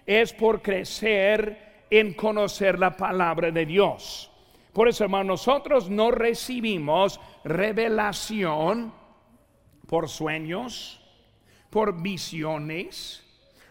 es 0.06 0.32
por 0.32 0.62
crecer 0.62 1.63
en 1.98 2.14
conocer 2.14 2.78
la 2.78 2.96
palabra 2.96 3.50
de 3.50 3.66
Dios. 3.66 4.30
Por 4.72 4.88
eso, 4.88 5.04
hermano, 5.04 5.34
nosotros 5.34 5.88
no 5.88 6.10
recibimos 6.10 7.20
revelación 7.44 8.92
por 9.86 10.08
sueños, 10.08 11.00
por 11.70 12.02
visiones. 12.02 13.22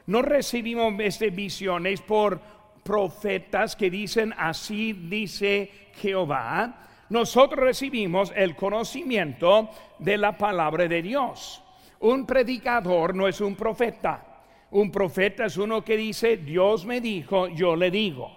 No 0.07 0.21
recibimos 0.21 0.93
este 0.99 1.29
visiones 1.29 1.99
por 2.01 2.39
profetas 2.83 3.75
que 3.75 3.89
dicen 3.89 4.33
así 4.37 4.93
dice 4.93 5.89
Jehová. 5.95 6.87
Nosotros 7.09 7.59
recibimos 7.59 8.31
el 8.35 8.55
conocimiento 8.55 9.69
de 9.99 10.17
la 10.17 10.37
palabra 10.37 10.87
de 10.87 11.01
Dios. 11.01 11.61
Un 11.99 12.25
predicador 12.25 13.13
no 13.13 13.27
es 13.27 13.41
un 13.41 13.55
profeta. 13.55 14.32
Un 14.73 14.91
profeta 14.91 15.45
es 15.45 15.57
uno 15.57 15.85
que 15.85 15.95
dice, 15.95 16.37
Dios 16.37 16.83
me 16.83 16.99
dijo, 16.99 17.47
yo 17.47 17.75
le 17.75 17.91
digo. 17.91 18.35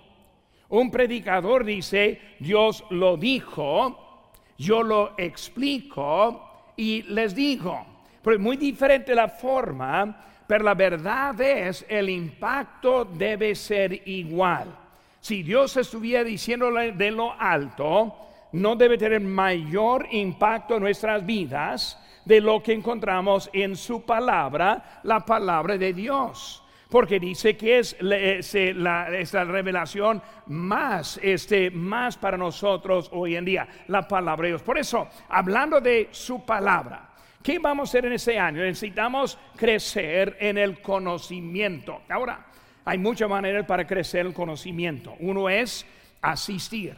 Un 0.68 0.90
predicador 0.90 1.64
dice, 1.64 2.20
Dios 2.38 2.84
lo 2.90 3.16
dijo, 3.16 4.28
yo 4.58 4.82
lo 4.82 5.14
explico 5.16 6.72
y 6.76 7.02
les 7.04 7.34
digo. 7.34 7.86
Pero 8.20 8.36
es 8.36 8.42
muy 8.42 8.58
diferente 8.58 9.14
la 9.14 9.28
forma, 9.28 10.44
pero 10.46 10.62
la 10.62 10.74
verdad 10.74 11.40
es, 11.40 11.86
el 11.88 12.10
impacto 12.10 13.06
debe 13.06 13.54
ser 13.54 14.06
igual. 14.06 14.76
Si 15.18 15.42
Dios 15.42 15.74
estuviera 15.78 16.22
diciéndole 16.22 16.92
de 16.92 17.12
lo 17.12 17.32
alto, 17.32 18.14
no 18.52 18.76
debe 18.76 18.98
tener 18.98 19.22
mayor 19.22 20.06
impacto 20.10 20.76
en 20.76 20.82
nuestras 20.82 21.24
vidas 21.24 21.98
de 22.26 22.40
lo 22.40 22.62
que 22.62 22.74
encontramos 22.74 23.48
en 23.52 23.76
su 23.76 24.02
palabra, 24.02 25.00
la 25.04 25.24
palabra 25.24 25.78
de 25.78 25.94
Dios. 25.94 26.62
Porque 26.90 27.18
dice 27.18 27.56
que 27.56 27.78
es 27.78 27.96
la, 28.00 29.44
revelación 29.44 30.22
más, 30.46 31.18
este, 31.22 31.70
más 31.70 32.16
para 32.16 32.36
nosotros 32.36 33.08
hoy 33.12 33.36
en 33.36 33.44
día, 33.44 33.66
la 33.88 34.06
palabra 34.06 34.44
de 34.44 34.50
Dios. 34.50 34.62
Por 34.62 34.76
eso, 34.76 35.08
hablando 35.28 35.80
de 35.80 36.08
su 36.10 36.44
palabra, 36.44 37.10
¿qué 37.42 37.58
vamos 37.58 37.88
a 37.88 37.90
hacer 37.90 38.06
en 38.06 38.12
este 38.12 38.38
año? 38.38 38.60
Necesitamos 38.60 39.38
crecer 39.56 40.36
en 40.40 40.58
el 40.58 40.80
conocimiento. 40.80 42.02
Ahora, 42.08 42.46
hay 42.84 42.98
muchas 42.98 43.28
maneras 43.28 43.66
para 43.66 43.86
crecer 43.86 44.26
el 44.26 44.34
conocimiento. 44.34 45.14
Uno 45.20 45.48
es 45.48 45.86
asistir. 46.22 46.96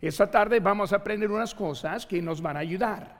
Esta 0.00 0.30
tarde 0.30 0.60
vamos 0.60 0.92
a 0.92 0.96
aprender 0.96 1.30
unas 1.30 1.54
cosas 1.54 2.06
que 2.06 2.22
nos 2.22 2.40
van 2.40 2.56
a 2.56 2.60
ayudar. 2.60 3.17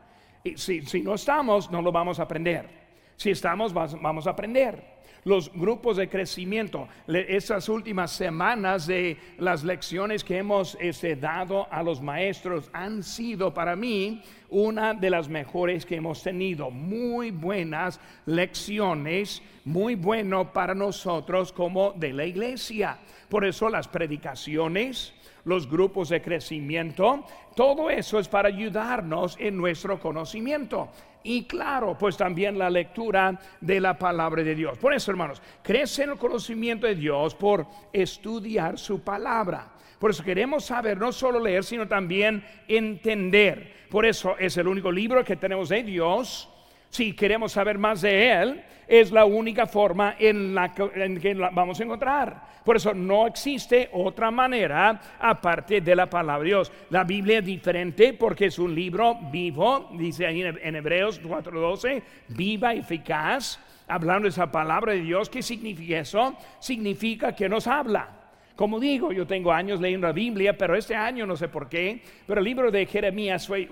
Si, 0.57 0.83
si 0.83 1.03
no 1.03 1.15
estamos, 1.15 1.71
no 1.71 1.83
lo 1.83 1.93
vamos 1.93 2.21
a 2.21 2.25
aprender. 2.25 2.69
Si 3.17 3.31
estamos, 3.31 3.73
vamos 3.73 4.27
a 4.27 4.31
aprender 4.31 4.99
los 5.25 5.53
grupos 5.53 5.97
de 5.97 6.09
crecimiento. 6.09 6.89
Estas 7.07 7.69
últimas 7.69 8.11
semanas 8.11 8.87
de 8.87 9.17
las 9.39 9.65
lecciones 9.65 10.25
que 10.25 10.39
hemos 10.39 10.77
este, 10.81 11.17
dado 11.17 11.67
a 11.71 11.83
los 11.83 12.01
maestros 12.01 12.71
han 12.73 13.03
sido 13.03 13.53
para 13.53 13.77
mí 13.77 14.23
una 14.49 14.95
de 14.95 15.11
las 15.11 15.29
mejores 15.29 15.85
que 15.85 15.97
hemos 15.97 16.23
tenido. 16.23 16.71
Muy 16.71 17.31
buenas 17.31 18.01
lecciones, 18.27 19.43
muy 19.65 19.95
bueno 19.95 20.53
para 20.53 20.75
nosotros 20.75 21.53
como 21.53 21.93
de 21.93 22.13
la 22.13 22.25
iglesia. 22.25 22.99
Por 23.29 23.45
eso 23.45 23.69
las 23.69 23.89
predicaciones, 23.89 25.13
los 25.49 25.69
grupos 25.69 26.11
de 26.11 26.21
crecimiento, 26.21 27.25
todo 27.57 27.89
eso 27.89 28.19
es 28.19 28.29
para 28.29 28.49
ayudarnos 28.49 29.37
en 29.41 29.57
nuestro 29.57 29.99
conocimiento. 29.99 30.91
Y 31.23 31.45
claro, 31.45 31.97
pues 31.99 32.17
también 32.17 32.59
la 32.59 32.71
lectura 32.71 33.41
de 33.61 33.81
la 33.81 33.99
palabra 33.99 34.43
de 34.43 34.55
Dios. 34.55 34.79
Por 34.79 34.93
eso, 34.93 35.11
hermanos, 35.11 35.43
crece 35.63 36.05
en 36.05 36.11
el 36.11 36.19
conocimiento 36.19 36.87
de 36.87 36.95
Dios 36.95 37.35
por 37.35 37.67
estudiar 37.93 38.79
su 38.79 39.01
palabra. 39.01 39.73
Por 39.99 40.11
eso 40.11 40.23
queremos 40.23 40.67
saber, 40.67 40.99
no 40.99 41.11
solo 41.11 41.41
leer, 41.41 41.65
sino 41.65 41.89
también 41.89 42.45
entender. 42.69 43.87
Por 43.91 44.07
eso 44.07 44.37
es 44.39 44.57
el 44.59 44.69
único 44.69 44.93
libro 44.93 45.25
que 45.25 45.37
tenemos 45.37 45.71
de 45.71 45.83
Dios 45.83 46.49
si 46.91 47.13
queremos 47.13 47.53
saber 47.53 47.79
más 47.79 48.01
de 48.01 48.33
Él, 48.33 48.65
es 48.89 49.13
la 49.13 49.27
única 49.27 49.67
forma 49.67 50.17
en 50.19 50.55
la 50.55 50.73
que, 50.73 51.35
vamos 51.53 51.79
a 51.79 51.85
encontrar. 51.85 52.49
Por 52.65 52.77
eso 52.77 52.95
no 52.95 53.27
existe 53.27 53.91
otra 53.93 54.31
manera 54.31 55.01
aparte 55.21 55.81
de 55.81 55.95
la 55.95 56.09
palabra 56.09 56.43
de 56.43 56.49
Dios. 56.49 56.73
La 56.91 57.05
Biblia 57.05 57.39
es 57.39 57.45
diferente 57.45 58.15
porque 58.15 58.47
es 58.47 58.59
un 58.59 58.75
libro 58.75 59.19
vivo, 59.31 59.91
dice 59.93 60.27
ahí 60.27 60.43
en 60.43 60.77
Hebreos 60.77 61.21
4:12, 61.23 62.03
viva, 62.29 62.75
eficaz, 62.75 63.59
hablando 63.87 64.25
de 64.25 64.31
esa 64.31 64.51
palabra 64.51 64.93
de 64.93 65.01
Dios. 65.01 65.29
¿Qué 65.29 65.43
significa 65.43 66.01
eso? 66.01 66.37
Significa 66.59 67.35
que 67.35 67.49
nos 67.49 67.67
habla. 67.67 68.18
Como 68.59 68.81
digo, 68.81 69.13
yo 69.13 69.25
tengo 69.25 69.53
años 69.53 69.81
leyendo 69.81 70.09
la 70.09 70.13
Biblia, 70.13 70.59
pero 70.59 70.75
este 70.75 70.93
año 70.93 71.25
no 71.25 71.37
sé 71.37 71.47
por 71.47 71.69
qué, 71.69 72.03
pero 72.27 72.41
el 72.41 72.45
libro 72.45 72.73
de 72.73 72.87
Jeremías 72.87 73.47
fue 73.47 73.69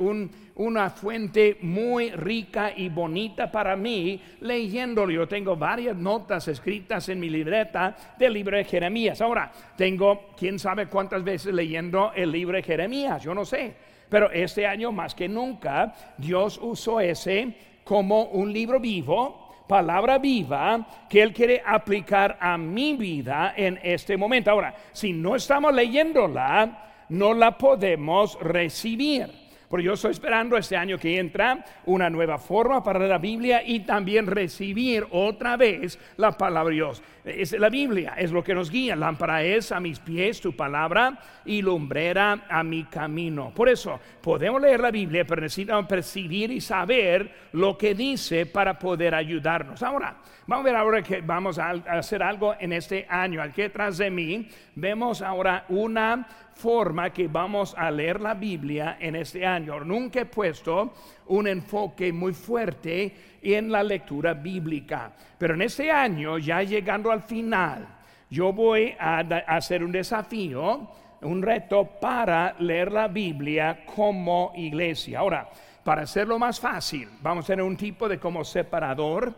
una 0.55 0.91
fuente 0.91 1.59
muy 1.63 2.11
rica 2.11 2.73
y 2.77 2.89
bonita 2.89 3.51
para 3.51 3.75
mí 3.75 4.23
leyéndolo. 4.43 5.11
Yo 5.11 5.27
tengo 5.27 5.57
varias 5.57 5.97
notas 5.97 6.47
escritas 6.47 7.09
en 7.09 7.19
mi 7.19 7.29
libreta 7.29 7.97
del 8.17 8.35
libro 8.35 8.57
de 8.57 8.63
Jeremías. 8.63 9.21
Ahora, 9.21 9.51
tengo 9.77 10.29
quién 10.39 10.57
sabe 10.57 10.87
cuántas 10.87 11.25
veces 11.25 11.53
leyendo 11.53 12.13
el 12.15 12.31
libro 12.31 12.57
de 12.57 12.63
Jeremías, 12.63 13.25
yo 13.25 13.35
no 13.35 13.45
sé. 13.45 13.75
Pero 14.09 14.31
este 14.31 14.69
año 14.69 14.93
más 14.93 15.17
que 15.17 15.29
nunca, 15.29 15.97
Dios 16.17 16.61
usó 16.63 17.01
ese 17.01 17.57
como 17.83 18.27
un 18.27 18.53
libro 18.53 18.79
vivo 18.79 19.46
palabra 19.67 20.19
viva 20.19 20.87
que 21.09 21.23
Él 21.23 21.33
quiere 21.33 21.63
aplicar 21.65 22.37
a 22.41 22.57
mi 22.57 22.95
vida 22.95 23.55
en 23.57 23.79
este 23.83 24.17
momento. 24.17 24.51
Ahora, 24.51 24.75
si 24.93 25.13
no 25.13 25.37
estamos 25.37 25.75
leyéndola, 25.75 27.05
no 27.09 27.35
la 27.35 27.57
podemos 27.57 28.39
recibir. 28.41 29.46
Porque 29.77 29.89
yo 29.89 29.93
estoy 29.93 30.13
esperando 30.13 30.57
este 30.57 30.75
año 30.75 30.97
que 30.97 31.19
entra 31.19 31.63
una 31.85 32.09
nueva 32.09 32.39
forma 32.39 32.83
para 32.83 32.99
la 33.07 33.19
Biblia 33.19 33.63
y 33.63 33.81
también 33.81 34.27
recibir 34.27 35.07
otra 35.11 35.59
vez 35.59 35.99
la 36.17 36.33
palabra 36.33 36.71
de 36.71 36.77
Dios. 36.77 37.03
Es 37.27 37.53
la 37.53 37.69
Biblia, 37.69 38.15
es 38.17 38.33
lo 38.33 38.43
que 38.43 38.55
nos 38.55 38.71
guía. 38.71 38.97
Lámpara 38.97 39.43
es 39.43 39.73
a 39.73 39.79
mis 39.79 39.99
pies 39.99 40.41
tu 40.41 40.57
palabra 40.57 41.19
y 41.45 41.61
lumbrera 41.61 42.47
a 42.49 42.63
mi 42.63 42.85
camino. 42.85 43.53
Por 43.55 43.69
eso 43.69 44.01
podemos 44.23 44.63
leer 44.63 44.81
la 44.81 44.91
Biblia, 44.91 45.27
pero 45.27 45.43
necesitamos 45.43 45.85
percibir 45.85 46.53
y 46.53 46.63
saber 46.63 47.31
lo 47.53 47.77
que 47.77 47.95
dice 47.95 48.47
para 48.47 48.79
poder 48.79 49.15
ayudarnos. 49.15 49.83
Ahora, 49.83 50.17
vamos 50.47 50.65
a 50.65 50.69
ver 50.71 50.77
ahora 50.77 51.03
que 51.03 51.21
vamos 51.21 51.59
a 51.59 51.71
hacer 51.71 52.23
algo 52.23 52.55
en 52.59 52.73
este 52.73 53.05
año. 53.11 53.43
Aquí 53.43 53.61
detrás 53.61 53.99
de 53.99 54.09
mí 54.09 54.49
vemos 54.75 55.21
ahora 55.21 55.67
una 55.69 56.27
forma 56.57 57.11
que 57.11 57.29
vamos 57.29 57.75
a 57.77 57.91
leer 57.91 58.21
la 58.21 58.35
Biblia 58.35 58.97
en 58.99 59.17
este 59.17 59.45
año. 59.45 59.81
Nunca 59.81 60.21
he 60.21 60.25
puesto 60.25 60.95
un 61.27 61.47
enfoque 61.47 62.13
muy 62.13 62.33
fuerte 62.33 63.15
en 63.43 63.71
la 63.71 63.83
lectura 63.83 64.33
bíblica, 64.33 65.13
pero 65.39 65.55
en 65.55 65.63
este 65.63 65.91
año, 65.91 66.39
ya 66.39 66.63
llegando 66.63 67.13
al 67.13 67.23
final, 67.23 67.87
yo 68.31 68.53
voy 68.53 68.95
a, 68.99 69.19
hacer 69.47 69.85
un 69.85 69.93
desafío, 69.93 70.89
un 71.21 71.43
reto 71.43 71.85
para 72.01 72.57
leer 72.59 72.91
la 72.91 73.09
Biblia 73.09 73.85
como 73.85 74.53
iglesia. 74.57 75.21
Ahora, 75.21 75.49
para 75.85 76.03
hacerlo 76.03 76.39
más 76.39 76.59
fácil, 76.59 77.09
vamos 77.21 77.45
a 77.45 77.49
tener 77.49 77.65
un 77.65 77.77
tipo 77.77 78.09
de 78.09 78.19
como 78.19 78.43
separador 78.45 79.35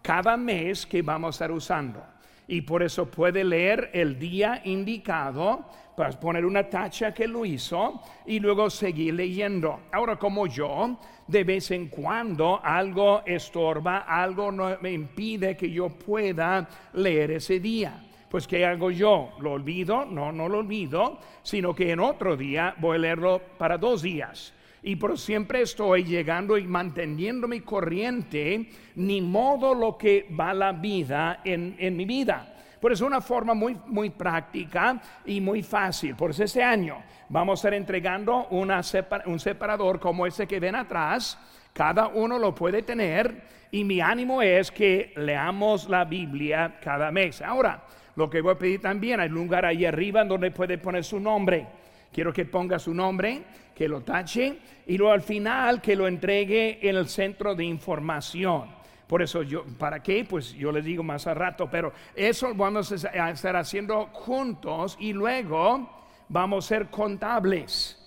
cada 0.00 0.36
mes 0.36 0.86
que 0.86 1.02
vamos 1.02 1.28
a 1.28 1.36
estar 1.36 1.52
usando. 1.52 2.02
Y 2.50 2.62
por 2.62 2.82
eso 2.82 3.08
puede 3.08 3.44
leer 3.44 3.90
el 3.92 4.18
día 4.18 4.60
indicado 4.64 5.66
para 5.96 6.10
poner 6.18 6.44
una 6.44 6.68
tacha 6.68 7.14
que 7.14 7.28
lo 7.28 7.46
hizo 7.46 8.02
y 8.26 8.40
luego 8.40 8.68
seguir 8.68 9.14
leyendo. 9.14 9.82
Ahora 9.92 10.16
como 10.16 10.48
yo, 10.48 10.98
de 11.28 11.44
vez 11.44 11.70
en 11.70 11.86
cuando 11.86 12.60
algo 12.60 13.22
estorba, 13.24 13.98
algo 13.98 14.50
no 14.50 14.76
me 14.80 14.90
impide 14.90 15.56
que 15.56 15.70
yo 15.70 15.90
pueda 15.90 16.68
leer 16.94 17.30
ese 17.30 17.60
día. 17.60 18.04
Pues 18.28 18.48
¿qué 18.48 18.66
hago 18.66 18.90
yo? 18.90 19.30
¿Lo 19.38 19.52
olvido? 19.52 20.04
No, 20.04 20.32
no 20.32 20.48
lo 20.48 20.58
olvido, 20.58 21.20
sino 21.44 21.72
que 21.72 21.92
en 21.92 22.00
otro 22.00 22.36
día 22.36 22.74
voy 22.78 22.96
a 22.96 22.98
leerlo 22.98 23.40
para 23.58 23.78
dos 23.78 24.02
días. 24.02 24.52
Y 24.82 24.96
por 24.96 25.18
siempre 25.18 25.62
estoy 25.62 26.04
llegando 26.04 26.56
y 26.56 26.66
manteniendo 26.66 27.46
mi 27.46 27.60
corriente, 27.60 28.70
ni 28.96 29.20
modo 29.20 29.74
lo 29.74 29.98
que 29.98 30.26
va 30.38 30.54
la 30.54 30.72
vida 30.72 31.40
en, 31.44 31.76
en 31.78 31.96
mi 31.96 32.04
vida. 32.04 32.54
Por 32.80 32.92
eso 32.92 33.06
una 33.06 33.20
forma 33.20 33.52
muy, 33.52 33.76
muy 33.86 34.08
práctica 34.08 35.00
y 35.26 35.40
muy 35.40 35.62
fácil. 35.62 36.16
Por 36.16 36.30
eso 36.30 36.44
este 36.44 36.62
año 36.62 37.02
vamos 37.28 37.58
a 37.58 37.60
estar 37.60 37.74
entregando 37.74 38.48
un 38.48 39.38
separador 39.38 40.00
como 40.00 40.26
ese 40.26 40.46
que 40.46 40.58
ven 40.58 40.74
atrás. 40.74 41.38
Cada 41.74 42.08
uno 42.08 42.38
lo 42.38 42.54
puede 42.54 42.82
tener 42.82 43.42
y 43.70 43.84
mi 43.84 44.00
ánimo 44.00 44.40
es 44.40 44.70
que 44.70 45.12
leamos 45.16 45.90
la 45.90 46.06
Biblia 46.06 46.78
cada 46.82 47.10
mes. 47.10 47.42
Ahora, 47.42 47.84
lo 48.16 48.30
que 48.30 48.40
voy 48.40 48.54
a 48.54 48.58
pedir 48.58 48.80
también, 48.80 49.20
hay 49.20 49.28
lugar 49.28 49.66
ahí 49.66 49.84
arriba 49.84 50.24
donde 50.24 50.50
puede 50.50 50.78
poner 50.78 51.04
su 51.04 51.20
nombre. 51.20 51.66
Quiero 52.12 52.32
que 52.32 52.44
ponga 52.44 52.78
su 52.78 52.92
nombre, 52.92 53.44
que 53.74 53.88
lo 53.88 54.02
tache 54.02 54.58
y 54.86 54.98
luego 54.98 55.12
al 55.12 55.22
final 55.22 55.80
que 55.80 55.96
lo 55.96 56.08
entregue 56.08 56.78
en 56.88 56.96
el 56.96 57.08
centro 57.08 57.54
de 57.54 57.64
información. 57.64 58.68
Por 59.06 59.22
eso 59.22 59.42
yo, 59.42 59.64
¿para 59.78 60.02
qué? 60.02 60.24
Pues 60.24 60.52
yo 60.52 60.70
les 60.70 60.84
digo 60.84 61.02
más 61.02 61.26
a 61.26 61.34
rato, 61.34 61.68
pero 61.70 61.92
eso 62.14 62.54
vamos 62.54 62.92
a 63.04 63.30
estar 63.30 63.56
haciendo 63.56 64.06
juntos 64.12 64.96
y 65.00 65.12
luego 65.12 65.88
vamos 66.28 66.64
a 66.64 66.68
ser 66.68 66.86
contables. 66.90 67.99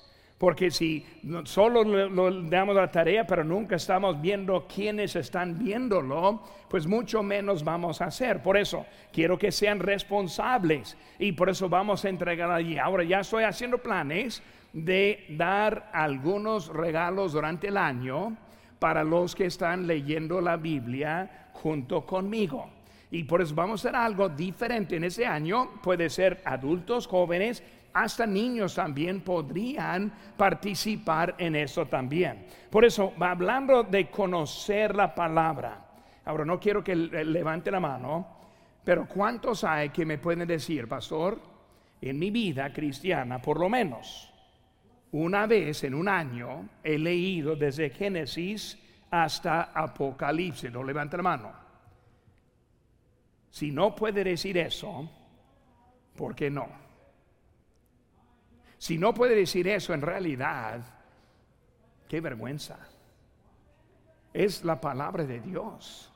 Porque 0.44 0.72
si 0.72 1.06
solo 1.46 1.86
lo, 1.86 2.42
damos 2.42 2.76
la 2.76 2.92
tarea, 2.92 3.26
pero 3.26 3.46
nunca 3.46 3.78
estamos 3.78 4.20
viendo 4.20 4.68
quiénes 4.68 5.16
están 5.16 5.58
viéndolo, 5.58 6.44
pues 6.68 6.86
mucho 6.86 7.24
menos 7.24 7.64
vamos 7.64 8.02
a 8.02 8.08
hacer. 8.08 8.44
Por 8.44 8.58
eso 8.58 8.86
quiero 9.14 9.38
que 9.38 9.54
sean 9.54 9.80
responsables 9.80 10.98
y 11.18 11.32
por 11.32 11.48
eso 11.48 11.70
vamos 11.70 12.04
a 12.04 12.10
entregar 12.10 12.52
allí. 12.52 12.78
Ahora 12.78 13.06
ya 13.06 13.22
estoy 13.22 13.46
haciendo 13.46 13.78
planes 13.78 14.44
de 14.74 15.28
dar 15.30 15.90
algunos 15.94 16.68
regalos 16.68 17.32
durante 17.32 17.70
el 17.70 17.78
año 17.78 18.36
para 18.80 19.06
los 19.06 19.36
que 19.36 19.46
están 19.46 19.88
leyendo 19.88 20.42
la 20.42 20.58
Biblia 20.58 21.52
junto 21.54 22.06
conmigo. 22.06 22.70
Y 23.12 23.24
por 23.24 23.42
eso 23.42 23.56
vamos 23.56 23.86
a 23.86 23.88
hacer 23.88 23.96
algo 23.96 24.28
diferente 24.28 24.98
en 24.98 25.06
ese 25.06 25.26
año. 25.26 25.70
Puede 25.82 26.10
ser 26.10 26.42
adultos, 26.44 27.08
jóvenes, 27.08 27.64
hasta 27.94 28.26
niños 28.26 28.76
también 28.76 29.22
podrían 29.22 30.12
participar 30.36 31.36
en 31.38 31.56
eso 31.56 31.86
también. 31.86 32.46
Por 32.70 32.86
eso, 32.86 33.14
hablando 33.20 33.84
de 33.84 34.10
conocer 34.10 34.96
la 34.96 35.14
palabra. 35.14 35.86
Ahora, 36.26 36.46
no 36.46 36.60
quiero 36.60 36.84
que 36.84 36.96
levante 36.96 37.70
la 37.70 37.80
mano, 37.80 38.28
pero 38.84 39.08
¿cuántos 39.08 39.64
hay 39.64 39.90
que 39.90 40.06
me 40.06 40.18
pueden 40.18 40.48
decir, 40.48 40.88
pastor, 40.88 41.40
en 42.02 42.20
mi 42.20 42.32
vida 42.32 42.72
cristiana, 42.74 43.42
por 43.42 43.60
lo 43.60 43.70
menos, 43.70 44.30
una 45.14 45.46
vez 45.46 45.84
en 45.84 45.94
un 45.94 46.10
año 46.10 46.70
he 46.84 46.98
leído 46.98 47.56
desde 47.56 47.92
Génesis 47.92 48.78
hasta 49.12 49.72
Apocalipsis. 49.74 50.72
No 50.72 50.84
levante 50.84 51.18
la 51.18 51.24
mano. 51.24 51.52
Si 53.52 53.72
no 53.72 53.94
puede 53.94 54.24
decir 54.24 54.58
eso, 54.58 55.08
¿por 56.16 56.34
qué 56.34 56.50
no? 56.50 56.83
Si 58.84 58.98
no 58.98 59.14
puede 59.14 59.34
decir 59.34 59.66
eso 59.70 59.94
en 59.94 60.02
realidad, 60.02 60.82
qué 62.10 62.20
vergüenza. 62.20 62.78
Es 64.34 64.66
la 64.66 64.82
palabra 64.82 65.24
de 65.24 65.40
Dios. 65.40 66.12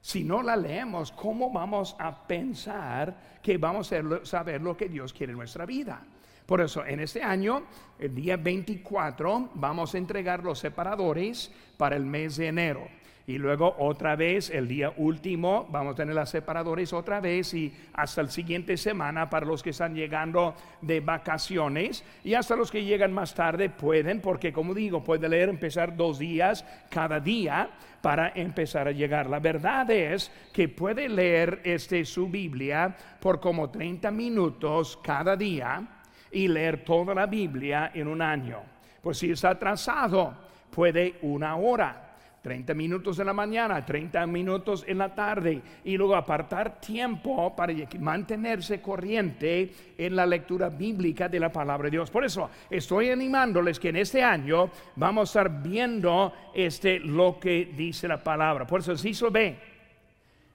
Si 0.00 0.24
no 0.24 0.42
la 0.42 0.56
leemos, 0.56 1.12
¿cómo 1.12 1.52
vamos 1.52 1.94
a 1.96 2.26
pensar 2.26 3.38
que 3.40 3.56
vamos 3.56 3.92
a 3.92 4.24
saber 4.24 4.60
lo 4.60 4.76
que 4.76 4.88
Dios 4.88 5.12
quiere 5.12 5.30
en 5.30 5.38
nuestra 5.38 5.64
vida? 5.64 6.02
Por 6.44 6.60
eso, 6.60 6.84
en 6.84 6.98
este 6.98 7.22
año, 7.22 7.62
el 8.00 8.16
día 8.16 8.36
24, 8.36 9.50
vamos 9.54 9.94
a 9.94 9.98
entregar 9.98 10.42
los 10.42 10.58
separadores 10.58 11.52
para 11.76 11.94
el 11.94 12.04
mes 12.04 12.36
de 12.36 12.48
enero. 12.48 12.88
Y 13.28 13.36
luego 13.36 13.76
otra 13.78 14.16
vez, 14.16 14.48
el 14.48 14.66
día 14.66 14.90
último, 14.96 15.68
vamos 15.70 15.92
a 15.92 15.96
tener 15.96 16.14
las 16.14 16.30
separadores 16.30 16.94
otra 16.94 17.20
vez 17.20 17.52
y 17.52 17.70
hasta 17.92 18.22
el 18.22 18.30
siguiente 18.30 18.78
semana 18.78 19.28
para 19.28 19.44
los 19.44 19.62
que 19.62 19.68
están 19.68 19.94
llegando 19.94 20.54
de 20.80 21.00
vacaciones. 21.00 22.02
Y 22.24 22.32
hasta 22.32 22.56
los 22.56 22.70
que 22.70 22.84
llegan 22.84 23.12
más 23.12 23.34
tarde 23.34 23.68
pueden, 23.68 24.22
porque 24.22 24.50
como 24.50 24.72
digo, 24.72 25.04
puede 25.04 25.28
leer, 25.28 25.50
empezar 25.50 25.94
dos 25.94 26.18
días 26.18 26.64
cada 26.88 27.20
día 27.20 27.68
para 28.00 28.32
empezar 28.34 28.88
a 28.88 28.92
llegar. 28.92 29.28
La 29.28 29.40
verdad 29.40 29.90
es 29.90 30.32
que 30.50 30.70
puede 30.70 31.06
leer 31.06 31.60
este, 31.64 32.06
su 32.06 32.28
Biblia 32.28 32.96
por 33.20 33.40
como 33.40 33.68
30 33.68 34.10
minutos 34.10 34.98
cada 35.02 35.36
día 35.36 35.86
y 36.32 36.48
leer 36.48 36.82
toda 36.82 37.14
la 37.14 37.26
Biblia 37.26 37.90
en 37.92 38.08
un 38.08 38.22
año. 38.22 38.62
Pues 39.02 39.18
si 39.18 39.32
está 39.32 39.50
atrasado, 39.50 40.34
puede 40.70 41.16
una 41.20 41.56
hora. 41.56 42.07
30 42.42 42.74
minutos 42.74 43.18
en 43.18 43.26
la 43.26 43.32
mañana, 43.32 43.84
30 43.84 44.26
minutos 44.26 44.84
en 44.86 44.98
la 44.98 45.14
tarde 45.14 45.60
y 45.84 45.96
luego 45.96 46.16
apartar 46.16 46.80
tiempo 46.80 47.54
para 47.54 47.74
mantenerse 47.98 48.80
corriente 48.80 49.72
en 49.98 50.16
la 50.16 50.24
lectura 50.24 50.68
bíblica 50.68 51.28
de 51.28 51.40
la 51.40 51.50
palabra 51.50 51.86
de 51.86 51.92
Dios. 51.92 52.10
Por 52.10 52.24
eso 52.24 52.50
estoy 52.70 53.10
animándoles 53.10 53.78
que 53.78 53.88
en 53.88 53.96
este 53.96 54.22
año 54.22 54.70
vamos 54.96 55.34
a 55.36 55.40
estar 55.40 55.62
viendo 55.62 56.32
este 56.54 57.00
lo 57.00 57.38
que 57.40 57.72
dice 57.76 58.08
la 58.08 58.22
palabra. 58.22 58.66
Por 58.66 58.80
eso 58.80 58.96
si 58.96 59.14
se 59.14 59.28
ve 59.30 59.58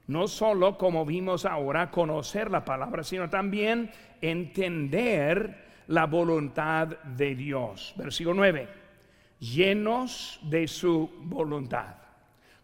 no 0.08 0.28
solo 0.28 0.78
como 0.78 1.06
vimos 1.06 1.46
ahora 1.46 1.90
conocer 1.90 2.52
la 2.52 2.66
palabra, 2.66 3.04
sino 3.04 3.30
también 3.30 3.90
entender 4.22 5.64
la 5.88 6.06
voluntad 6.06 6.88
de 6.88 7.36
Dios. 7.36 7.94
Versículo 7.98 8.36
9, 8.36 8.83
llenos 9.44 10.40
de 10.44 10.68
su 10.68 11.10
voluntad. 11.24 11.96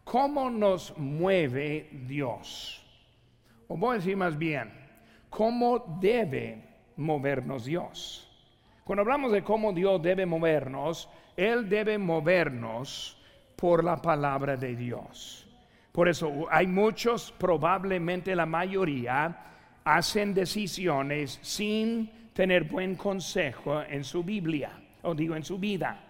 ¿Cómo 0.06 0.50
nos 0.50 0.98
mueve 0.98 1.90
Dios? 2.08 2.82
O 3.68 3.76
voy 3.76 3.96
a 3.96 4.00
decir 4.00 4.16
más 4.16 4.38
bien, 4.38 4.72
¿cómo 5.30 5.98
debe 6.00 6.64
movernos 6.96 7.66
Dios? 7.66 8.26
Cuando 8.86 9.02
hablamos 9.02 9.32
de 9.34 9.44
cómo 9.44 9.74
Dios 9.74 10.02
debe 10.02 10.26
movernos, 10.26 11.10
Él 11.36 11.68
debe 11.68 11.98
movernos 11.98 13.22
por 13.56 13.84
la 13.84 14.02
palabra 14.02 14.56
de 14.56 14.76
Dios. 14.76 15.46
Por 15.92 16.08
eso 16.08 16.48
hay 16.50 16.66
muchos, 16.66 17.32
probablemente 17.38 18.36
la 18.36 18.46
mayoría, 18.46 19.38
hacen 19.84 20.34
decisiones 20.34 21.40
sin 21.42 22.32
tener 22.34 22.64
buen 22.64 22.96
consejo 22.96 23.82
en 23.82 24.04
su 24.04 24.24
Biblia, 24.24 24.72
o 25.04 25.14
digo 25.14 25.36
en 25.36 25.44
su 25.44 25.60
vida, 25.60 26.09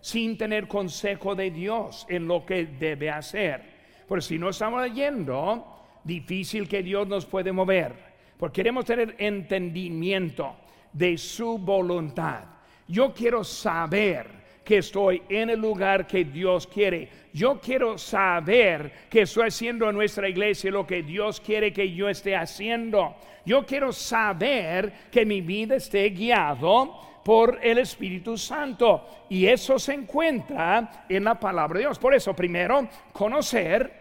sin 0.00 0.38
tener 0.38 0.66
consejo 0.66 1.34
de 1.34 1.50
Dios 1.50 2.06
en 2.08 2.26
lo 2.26 2.44
que 2.44 2.66
debe 2.66 3.10
hacer. 3.10 3.62
Por 4.06 4.22
si 4.22 4.38
no 4.38 4.48
estamos 4.48 4.82
leyendo, 4.82 5.64
difícil 6.04 6.68
que 6.68 6.82
Dios 6.82 7.06
nos 7.06 7.26
puede 7.26 7.52
mover, 7.52 7.94
porque 8.38 8.60
queremos 8.60 8.84
tener 8.84 9.14
entendimiento 9.18 10.56
de 10.92 11.16
su 11.16 11.58
voluntad. 11.58 12.44
Yo 12.88 13.12
quiero 13.14 13.44
saber 13.44 14.40
que 14.64 14.78
estoy 14.78 15.22
en 15.28 15.50
el 15.50 15.60
lugar 15.60 16.06
que 16.06 16.24
Dios 16.24 16.66
quiere. 16.66 17.08
Yo 17.32 17.60
quiero 17.60 17.98
saber 17.98 18.92
que 19.08 19.22
estoy 19.22 19.48
haciendo 19.48 19.88
en 19.88 19.96
nuestra 19.96 20.28
iglesia 20.28 20.70
lo 20.70 20.86
que 20.86 21.02
Dios 21.02 21.40
quiere 21.40 21.72
que 21.72 21.92
yo 21.92 22.08
esté 22.08 22.36
haciendo. 22.36 23.16
Yo 23.44 23.64
quiero 23.64 23.92
saber 23.92 24.92
que 25.10 25.24
mi 25.24 25.40
vida 25.40 25.76
esté 25.76 26.08
guiado 26.10 27.09
por 27.30 27.60
el 27.62 27.78
Espíritu 27.78 28.36
Santo. 28.36 29.06
Y 29.28 29.46
eso 29.46 29.78
se 29.78 29.94
encuentra 29.94 31.04
en 31.08 31.22
la 31.22 31.38
palabra 31.38 31.78
de 31.78 31.84
Dios. 31.84 31.96
Por 31.96 32.12
eso, 32.12 32.34
primero, 32.34 32.88
conocer 33.12 33.92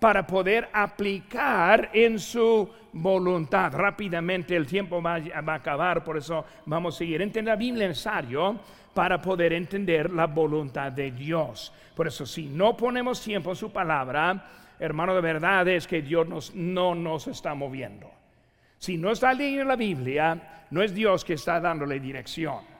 para 0.00 0.26
poder 0.26 0.68
aplicar 0.72 1.90
en 1.92 2.18
su 2.18 2.68
voluntad. 2.92 3.72
Rápidamente 3.72 4.56
el 4.56 4.66
tiempo 4.66 5.00
va, 5.00 5.14
a 5.14 5.54
acabar, 5.54 6.02
por 6.02 6.16
eso 6.16 6.44
vamos 6.66 6.96
a 6.96 6.98
seguir. 6.98 7.22
Entender 7.22 7.52
la 7.52 7.56
Biblia 7.56 7.86
necesario 7.86 8.58
para 8.92 9.22
poder 9.22 9.52
entender 9.52 10.10
la 10.10 10.26
voluntad 10.26 10.90
de 10.90 11.12
Dios. 11.12 11.72
Por 11.94 12.08
eso, 12.08 12.26
si 12.26 12.46
no 12.46 12.76
ponemos 12.76 13.22
tiempo 13.22 13.50
en 13.50 13.56
su 13.56 13.70
palabra, 13.70 14.44
hermano, 14.80 15.14
de 15.14 15.20
verdad 15.20 15.68
es 15.68 15.86
que 15.86 16.02
Dios 16.02 16.52
no 16.56 16.96
nos 16.96 17.28
está 17.28 17.54
moviendo. 17.54 18.10
Si 18.76 18.96
no 18.96 19.12
está 19.12 19.32
leyendo 19.32 19.66
la 19.66 19.76
Biblia, 19.76 20.64
no 20.72 20.82
es 20.82 20.92
Dios 20.92 21.24
que 21.24 21.34
está 21.34 21.60
dándole 21.60 22.00
dirección. 22.00 22.71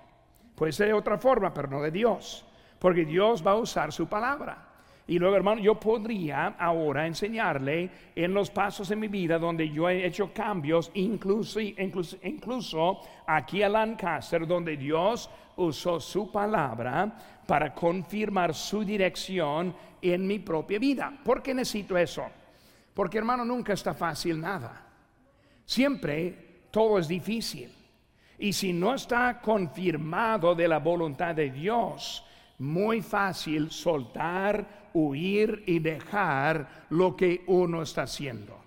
Puede 0.55 0.73
ser 0.73 0.89
de 0.89 0.95
otra 0.95 1.19
forma, 1.19 1.53
pero 1.53 1.69
no 1.69 1.83
de 1.83 1.91
Dios. 1.91 2.45
Porque 2.79 3.05
Dios 3.05 3.47
va 3.47 3.53
a 3.53 3.57
usar 3.57 3.93
su 3.93 4.09
palabra. 4.09 4.69
Y 5.07 5.19
luego, 5.19 5.37
hermano, 5.37 5.61
yo 5.61 5.79
podría 5.81 6.55
ahora 6.59 7.07
enseñarle 7.07 7.91
en 8.15 8.33
los 8.33 8.51
pasos 8.51 8.89
de 8.89 8.97
mi 8.97 9.09
vida 9.09 9.39
donde 9.39 9.69
yo 9.69 9.89
he 9.89 10.07
hecho 10.07 10.33
cambios, 10.33 10.91
incluso, 10.95 11.61
incluso, 11.61 12.17
incluso 12.23 13.01
aquí 13.27 13.63
a 13.63 13.69
Lancaster, 13.69 14.47
donde 14.47 14.77
Dios 14.77 15.29
usó 15.57 15.99
su 15.99 16.31
palabra 16.31 17.13
para 17.47 17.75
confirmar 17.75 18.55
su 18.55 18.85
dirección 18.85 19.75
en 20.01 20.27
mi 20.27 20.39
propia 20.39 20.79
vida. 20.79 21.13
¿Por 21.25 21.43
qué 21.43 21.53
necesito 21.53 21.99
eso? 21.99 22.25
Porque, 22.95 23.19
hermano, 23.19 23.45
nunca 23.45 23.73
está 23.73 23.95
fácil 23.95 24.41
nada. 24.41 24.87
Siempre 25.65 26.67
todo 26.71 26.99
es 26.99 27.09
difícil. 27.09 27.82
Y 28.43 28.53
si 28.53 28.73
no 28.73 28.95
está 28.95 29.41
confirmado 29.41 30.57
de 30.57 30.67
la 30.67 30.81
voluntad 30.81 31.33
de 31.33 31.49
Dios, 31.49 32.25
muy 32.59 33.01
fácil 33.01 33.71
soltar 33.71 34.91
huir 34.95 35.63
y 35.65 35.79
dejar 35.79 36.87
lo 36.91 37.15
que 37.15 37.45
uno 37.47 37.83
está 37.83 38.03
haciendo. 38.03 38.59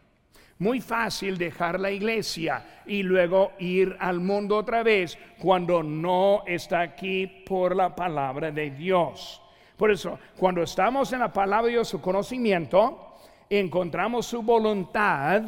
Muy 0.59 0.79
fácil 0.79 1.37
dejar 1.37 1.77
la 1.77 1.91
iglesia 1.91 2.83
y 2.85 3.03
luego 3.03 3.51
ir 3.59 3.97
al 3.99 4.21
mundo 4.21 4.55
otra 4.55 4.81
vez 4.81 5.17
cuando 5.39 5.83
no 5.83 6.43
está 6.47 6.79
aquí 6.79 7.27
por 7.45 7.75
la 7.75 7.93
palabra 7.93 8.51
de 8.51 8.71
Dios. 8.71 9.41
Por 9.75 9.91
eso, 9.91 10.17
cuando 10.37 10.63
estamos 10.63 11.11
en 11.11 11.19
la 11.19 11.33
palabra 11.33 11.65
de 11.65 11.73
Dios, 11.73 11.89
su 11.89 11.99
conocimiento, 11.99 13.17
encontramos 13.49 14.25
su 14.25 14.41
voluntad, 14.41 15.43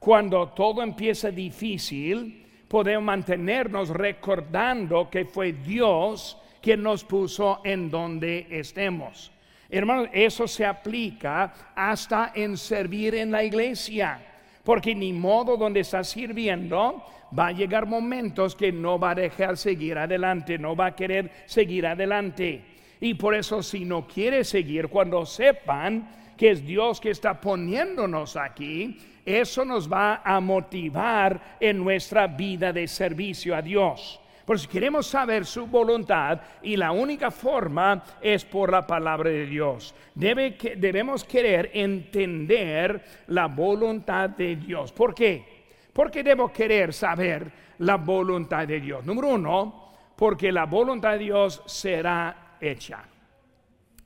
cuando 0.00 0.48
todo 0.48 0.82
empieza 0.82 1.30
difícil, 1.30 2.49
podemos 2.70 3.02
mantenernos 3.02 3.88
recordando 3.88 5.10
que 5.10 5.24
fue 5.24 5.52
Dios 5.52 6.38
quien 6.62 6.84
nos 6.84 7.02
puso 7.02 7.60
en 7.64 7.90
donde 7.90 8.46
estemos. 8.48 9.32
Hermanos, 9.68 10.08
eso 10.12 10.46
se 10.46 10.64
aplica 10.64 11.52
hasta 11.74 12.30
en 12.32 12.56
servir 12.56 13.16
en 13.16 13.32
la 13.32 13.42
iglesia. 13.42 14.24
Porque 14.62 14.94
ni 14.94 15.12
modo 15.12 15.56
donde 15.56 15.80
está 15.80 16.04
sirviendo 16.04 17.04
va 17.36 17.48
a 17.48 17.52
llegar 17.52 17.86
momentos 17.86 18.54
que 18.54 18.70
no 18.70 19.00
va 19.00 19.10
a 19.10 19.14
dejar 19.16 19.56
seguir 19.56 19.98
adelante, 19.98 20.56
no 20.56 20.76
va 20.76 20.86
a 20.86 20.94
querer 20.94 21.28
seguir 21.46 21.88
adelante. 21.88 22.62
Y 23.00 23.14
por 23.14 23.34
eso 23.34 23.64
si 23.64 23.84
no 23.84 24.06
quiere 24.06 24.44
seguir, 24.44 24.86
cuando 24.86 25.26
sepan 25.26 26.19
que 26.40 26.52
es 26.52 26.64
Dios 26.64 27.02
que 27.02 27.10
está 27.10 27.38
poniéndonos 27.38 28.34
aquí, 28.34 28.96
eso 29.26 29.62
nos 29.62 29.92
va 29.92 30.22
a 30.24 30.40
motivar 30.40 31.58
en 31.60 31.76
nuestra 31.76 32.26
vida 32.28 32.72
de 32.72 32.88
servicio 32.88 33.54
a 33.54 33.60
Dios. 33.60 34.18
Por 34.46 34.58
si 34.58 34.66
queremos 34.66 35.06
saber 35.06 35.44
su 35.44 35.66
voluntad 35.66 36.40
y 36.62 36.78
la 36.78 36.92
única 36.92 37.30
forma 37.30 38.02
es 38.22 38.42
por 38.46 38.72
la 38.72 38.86
palabra 38.86 39.28
de 39.28 39.44
Dios. 39.44 39.94
Debe, 40.14 40.56
debemos 40.78 41.24
querer 41.24 41.72
entender 41.74 43.04
la 43.26 43.44
voluntad 43.44 44.30
de 44.30 44.56
Dios. 44.56 44.92
¿Por 44.92 45.14
qué? 45.14 45.44
Porque 45.92 46.22
debo 46.22 46.50
querer 46.50 46.94
saber 46.94 47.52
la 47.80 47.96
voluntad 47.96 48.66
de 48.66 48.80
Dios. 48.80 49.04
Número 49.04 49.28
uno, 49.28 49.92
porque 50.16 50.50
la 50.50 50.64
voluntad 50.64 51.12
de 51.12 51.18
Dios 51.18 51.62
será 51.66 52.56
hecha. 52.58 53.04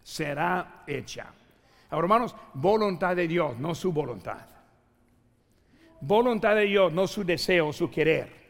Será 0.02 0.82
hecha. 0.84 1.32
Hermanos, 1.98 2.34
voluntad 2.54 3.16
de 3.16 3.28
Dios, 3.28 3.58
no 3.58 3.74
su 3.74 3.92
voluntad. 3.92 4.46
Voluntad 6.00 6.54
de 6.54 6.64
Dios, 6.64 6.92
no 6.92 7.06
su 7.06 7.24
deseo, 7.24 7.72
su 7.72 7.90
querer 7.90 8.44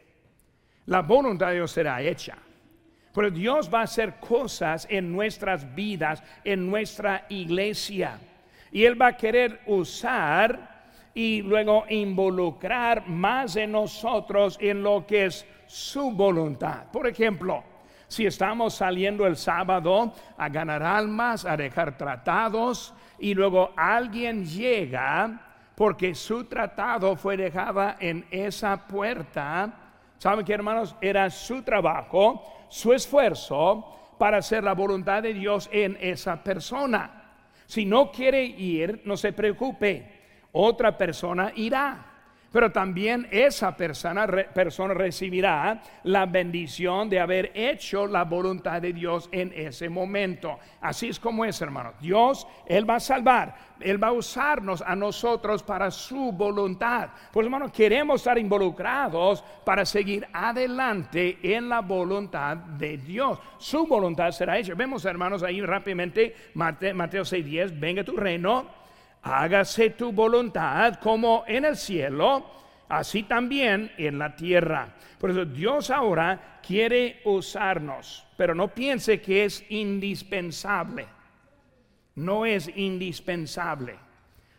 la 0.85 1.01
voluntad 1.01 1.47
de 1.47 1.55
Dios 1.55 1.71
será 1.71 2.01
hecha. 2.01 2.37
Pero 3.13 3.31
Dios 3.31 3.69
va 3.73 3.81
a 3.81 3.83
hacer 3.83 4.19
cosas 4.19 4.85
en 4.89 5.11
nuestras 5.11 5.73
vidas, 5.73 6.21
en 6.43 6.69
nuestra 6.69 7.25
iglesia. 7.29 8.19
Y 8.71 8.83
Él 8.83 9.01
va 9.01 9.07
a 9.07 9.17
querer 9.17 9.61
usar 9.67 10.75
y 11.13 11.41
luego 11.41 11.85
involucrar 11.89 13.07
más 13.07 13.53
de 13.53 13.67
nosotros 13.67 14.57
en 14.59 14.83
lo 14.83 15.05
que 15.07 15.27
es 15.27 15.45
su 15.65 16.11
voluntad. 16.11 16.91
Por 16.91 17.07
ejemplo, 17.07 17.63
si 18.09 18.25
estamos 18.25 18.75
saliendo 18.75 19.25
el 19.25 19.37
sábado 19.37 20.13
a 20.37 20.49
ganar 20.49 20.83
almas, 20.83 21.45
a 21.45 21.55
dejar 21.55 21.97
tratados, 21.97 22.93
y 23.19 23.33
luego 23.33 23.71
alguien 23.75 24.45
llega 24.45 25.41
porque 25.75 26.15
su 26.15 26.45
tratado 26.45 27.15
fue 27.15 27.37
dejado 27.37 27.95
en 27.99 28.25
esa 28.31 28.87
puerta, 28.87 29.85
¿Saben 30.17 30.45
qué, 30.45 30.53
hermanos? 30.53 30.95
Era 31.01 31.29
su 31.29 31.61
trabajo, 31.61 32.41
su 32.69 32.93
esfuerzo 32.93 34.15
para 34.17 34.37
hacer 34.37 34.63
la 34.63 34.73
voluntad 34.73 35.21
de 35.21 35.33
Dios 35.33 35.69
en 35.71 35.97
esa 35.99 36.41
persona. 36.41 37.33
Si 37.65 37.85
no 37.85 38.11
quiere 38.11 38.43
ir, 38.43 39.01
no 39.05 39.17
se 39.17 39.33
preocupe, 39.33 40.11
otra 40.51 40.97
persona 40.97 41.51
irá 41.55 42.14
pero 42.55 42.71
también 42.71 43.27
esa 43.31 43.75
persona, 43.75 44.25
persona 44.25 44.93
recibirá 44.93 45.81
la 46.03 46.25
bendición 46.25 47.09
de 47.09 47.19
haber 47.19 47.51
hecho 47.53 48.07
la 48.07 48.23
voluntad 48.23 48.81
de 48.81 48.93
Dios 48.93 49.27
en 49.33 49.51
ese 49.53 49.89
momento. 49.89 50.57
Así 50.79 51.09
es 51.09 51.19
como 51.19 51.43
es, 51.43 51.61
hermano. 51.61 51.91
Dios, 51.99 52.47
Él 52.65 52.89
va 52.89 52.95
a 52.95 52.99
salvar, 53.01 53.53
Él 53.81 54.01
va 54.01 54.07
a 54.07 54.13
usarnos 54.13 54.81
a 54.81 54.95
nosotros 54.95 55.63
para 55.63 55.91
su 55.91 56.31
voluntad. 56.31 57.09
Pues, 57.33 57.43
hermano, 57.43 57.69
queremos 57.69 58.21
estar 58.21 58.37
involucrados 58.37 59.43
para 59.65 59.83
seguir 59.83 60.25
adelante 60.31 61.37
en 61.43 61.67
la 61.67 61.81
voluntad 61.81 62.55
de 62.55 62.97
Dios. 62.99 63.37
Su 63.57 63.85
voluntad 63.85 64.31
será 64.31 64.57
hecha. 64.57 64.75
Vemos, 64.75 65.03
hermanos, 65.03 65.43
ahí 65.43 65.59
rápidamente, 65.59 66.33
Mateo, 66.53 66.95
Mateo 66.95 67.25
6:10, 67.25 67.77
venga 67.77 68.05
tu 68.05 68.15
reino 68.15 68.84
hágase 69.25 69.89
tu 69.89 70.11
voluntad 70.11 70.95
como 70.95 71.43
en 71.47 71.65
el 71.65 71.75
cielo, 71.75 72.45
así 72.87 73.23
también 73.23 73.91
en 73.97 74.19
la 74.19 74.35
tierra. 74.35 74.95
Por 75.19 75.31
eso 75.31 75.45
Dios 75.45 75.89
ahora 75.89 76.59
quiere 76.65 77.21
usarnos, 77.25 78.25
pero 78.37 78.53
no 78.53 78.67
piense 78.67 79.19
que 79.21 79.45
es 79.45 79.65
indispensable. 79.69 81.07
No 82.13 82.45
es 82.45 82.71
indispensable. 82.77 83.95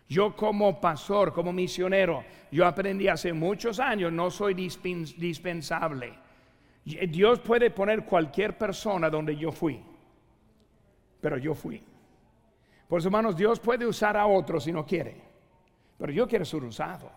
Yo 0.09 0.35
como 0.35 0.81
pastor, 0.81 1.33
como 1.33 1.53
misionero, 1.53 2.25
yo 2.51 2.67
aprendí 2.67 3.07
hace 3.09 3.33
muchos 3.33 3.79
años, 3.79 4.13
no 4.13 4.31
soy 4.31 4.55
dispensable. 4.55 6.13
Dios 6.85 7.39
puede 7.39 7.71
poner 7.71 8.05
cualquier 8.05 8.59
persona 8.59 9.09
donde 9.11 9.37
yo 9.37 9.53
fui, 9.53 9.81
pero 11.21 11.39
yo 11.39 11.55
fui. 11.55 11.83
Por 12.89 13.01
eso, 13.01 13.09
hermanos, 13.09 13.37
Dios 13.37 13.59
puede 13.59 13.87
usar 13.87 14.17
a 14.17 14.27
otros 14.27 14.65
si 14.65 14.73
no 14.73 14.87
quiere, 14.87 15.17
pero 15.99 16.13
yo 16.13 16.29
quiero 16.29 16.45
ser 16.45 16.63
usado. 16.63 17.11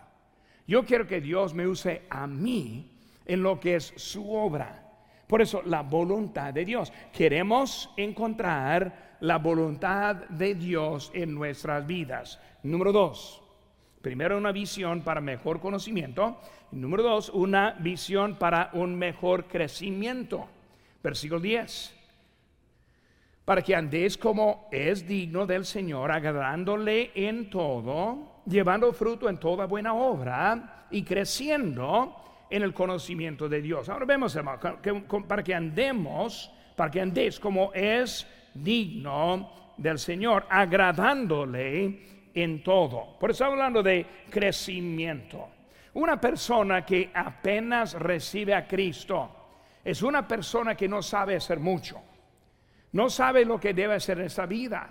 Yo 0.66 0.84
quiero 0.84 1.06
que 1.06 1.20
Dios 1.20 1.54
me 1.54 1.66
use 1.66 2.02
a 2.10 2.26
mí 2.26 2.90
en 3.24 3.42
lo 3.42 3.58
que 3.58 3.76
es 3.76 3.92
su 3.96 4.32
obra. 4.32 4.88
Por 5.26 5.42
eso, 5.42 5.62
la 5.64 5.82
voluntad 5.82 6.52
de 6.52 6.64
Dios. 6.64 6.92
Queremos 7.12 7.90
encontrar 7.96 9.16
la 9.20 9.38
voluntad 9.38 10.16
de 10.28 10.54
Dios 10.54 11.10
en 11.14 11.34
nuestras 11.34 11.86
vidas. 11.86 12.40
Número 12.64 12.90
dos, 12.90 13.42
primero 14.02 14.36
una 14.36 14.50
visión 14.50 15.02
para 15.02 15.20
mejor 15.20 15.60
conocimiento. 15.60 16.40
Número 16.72 17.04
dos, 17.04 17.30
una 17.30 17.76
visión 17.78 18.36
para 18.36 18.70
un 18.72 18.96
mejor 18.96 19.44
crecimiento. 19.46 20.48
Versículo 21.02 21.40
10 21.40 21.99
para 23.50 23.62
que 23.62 23.74
andéis 23.74 24.16
como 24.16 24.68
es 24.70 25.04
digno 25.04 25.44
del 25.44 25.64
Señor, 25.64 26.12
agradándole 26.12 27.10
en 27.16 27.50
todo, 27.50 28.42
llevando 28.46 28.92
fruto 28.92 29.28
en 29.28 29.38
toda 29.38 29.66
buena 29.66 29.92
obra 29.92 30.86
y 30.88 31.02
creciendo 31.02 32.46
en 32.48 32.62
el 32.62 32.72
conocimiento 32.72 33.48
de 33.48 33.60
Dios. 33.60 33.88
Ahora 33.88 34.04
vemos, 34.04 34.36
hermano, 34.36 34.60
para 35.26 35.42
que 35.42 35.52
andemos 35.52 36.52
para 36.76 36.92
que 36.92 37.00
andéis 37.00 37.40
como 37.40 37.72
es 37.74 38.24
digno 38.54 39.72
del 39.76 39.98
Señor, 39.98 40.46
agradándole 40.48 42.30
en 42.32 42.62
todo. 42.62 43.18
Por 43.18 43.32
eso 43.32 43.46
hablando 43.46 43.82
de 43.82 44.06
crecimiento. 44.30 45.48
Una 45.94 46.20
persona 46.20 46.86
que 46.86 47.10
apenas 47.12 47.94
recibe 47.94 48.54
a 48.54 48.68
Cristo 48.68 49.28
es 49.84 50.04
una 50.04 50.28
persona 50.28 50.76
que 50.76 50.86
no 50.86 51.02
sabe 51.02 51.34
hacer 51.34 51.58
mucho. 51.58 52.09
No 52.92 53.08
sabe 53.08 53.44
lo 53.44 53.58
que 53.58 53.74
debe 53.74 53.94
hacer 53.94 54.18
en 54.18 54.26
esta 54.26 54.46
vida. 54.46 54.90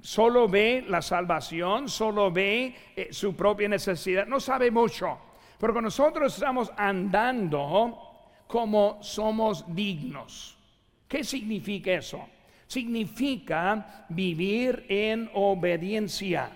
Solo 0.00 0.48
ve 0.48 0.84
la 0.88 1.02
salvación, 1.02 1.88
solo 1.88 2.30
ve 2.30 2.74
eh, 2.96 3.08
su 3.10 3.36
propia 3.36 3.68
necesidad. 3.68 4.26
No 4.26 4.40
sabe 4.40 4.70
mucho. 4.70 5.18
Porque 5.58 5.82
nosotros 5.82 6.34
estamos 6.34 6.72
andando 6.76 7.98
como 8.46 9.02
somos 9.02 9.64
dignos. 9.74 10.58
¿Qué 11.06 11.22
significa 11.24 11.92
eso? 11.92 12.26
Significa 12.66 14.06
vivir 14.08 14.86
en 14.88 15.30
obediencia. 15.34 16.50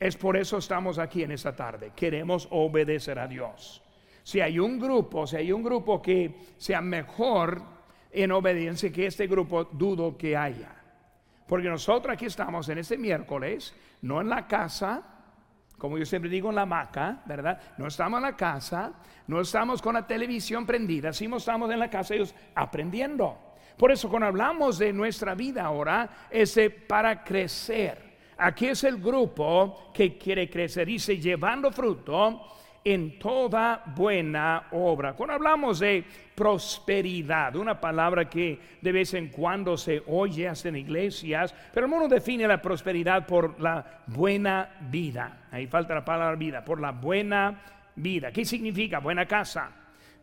Es 0.00 0.16
por 0.16 0.36
eso 0.36 0.58
estamos 0.58 0.98
aquí 0.98 1.22
en 1.22 1.32
esta 1.32 1.54
tarde. 1.54 1.92
Queremos 1.94 2.48
obedecer 2.50 3.18
a 3.18 3.28
Dios. 3.28 3.82
Si 4.22 4.40
hay 4.40 4.58
un 4.58 4.78
grupo, 4.78 5.26
si 5.26 5.36
hay 5.36 5.52
un 5.52 5.62
grupo 5.62 6.02
que 6.02 6.34
sea 6.56 6.80
mejor 6.80 7.62
en 8.14 8.32
obediencia 8.32 8.92
que 8.92 9.06
este 9.06 9.26
grupo, 9.26 9.64
dudo 9.64 10.16
que 10.16 10.36
haya. 10.36 10.74
Porque 11.46 11.68
nosotros 11.68 12.14
aquí 12.14 12.26
estamos 12.26 12.68
en 12.68 12.78
este 12.78 12.96
miércoles, 12.96 13.74
no 14.02 14.20
en 14.20 14.28
la 14.28 14.46
casa, 14.46 15.02
como 15.76 15.98
yo 15.98 16.06
siempre 16.06 16.30
digo, 16.30 16.48
en 16.48 16.54
la 16.54 16.62
hamaca, 16.62 17.22
¿verdad? 17.26 17.60
No 17.76 17.88
estamos 17.88 18.18
en 18.18 18.22
la 18.22 18.36
casa, 18.36 18.92
no 19.26 19.40
estamos 19.40 19.82
con 19.82 19.94
la 19.94 20.06
televisión 20.06 20.64
prendida, 20.64 21.12
sino 21.12 21.36
estamos 21.36 21.70
en 21.70 21.78
la 21.78 21.90
casa 21.90 22.14
ellos 22.14 22.34
aprendiendo. 22.54 23.38
Por 23.76 23.90
eso 23.90 24.08
cuando 24.08 24.28
hablamos 24.28 24.78
de 24.78 24.92
nuestra 24.92 25.34
vida 25.34 25.64
ahora, 25.64 26.08
es 26.30 26.58
para 26.86 27.24
crecer. 27.24 28.14
Aquí 28.38 28.66
es 28.66 28.84
el 28.84 29.00
grupo 29.00 29.90
que 29.92 30.16
quiere 30.16 30.48
crecer, 30.48 30.86
dice, 30.86 31.18
llevando 31.18 31.70
fruto 31.70 32.54
en 32.84 33.18
toda 33.18 33.82
buena 33.96 34.64
obra. 34.72 35.14
Cuando 35.14 35.34
hablamos 35.34 35.78
de 35.78 36.04
prosperidad, 36.34 37.56
una 37.56 37.80
palabra 37.80 38.28
que 38.28 38.58
de 38.80 38.92
vez 38.92 39.14
en 39.14 39.28
cuando 39.28 39.78
se 39.78 40.02
oye 40.06 40.46
hasta 40.46 40.68
en 40.68 40.76
iglesias, 40.76 41.54
pero 41.72 41.86
uno 41.86 42.08
define 42.08 42.46
la 42.46 42.60
prosperidad 42.60 43.26
por 43.26 43.58
la 43.58 44.02
buena 44.06 44.68
vida. 44.90 45.46
Ahí 45.50 45.66
falta 45.66 45.94
la 45.94 46.04
palabra 46.04 46.36
vida, 46.36 46.62
por 46.62 46.78
la 46.78 46.92
buena 46.92 47.62
vida. 47.96 48.30
¿Qué 48.30 48.44
significa? 48.44 48.98
Buena 48.98 49.24
casa, 49.24 49.70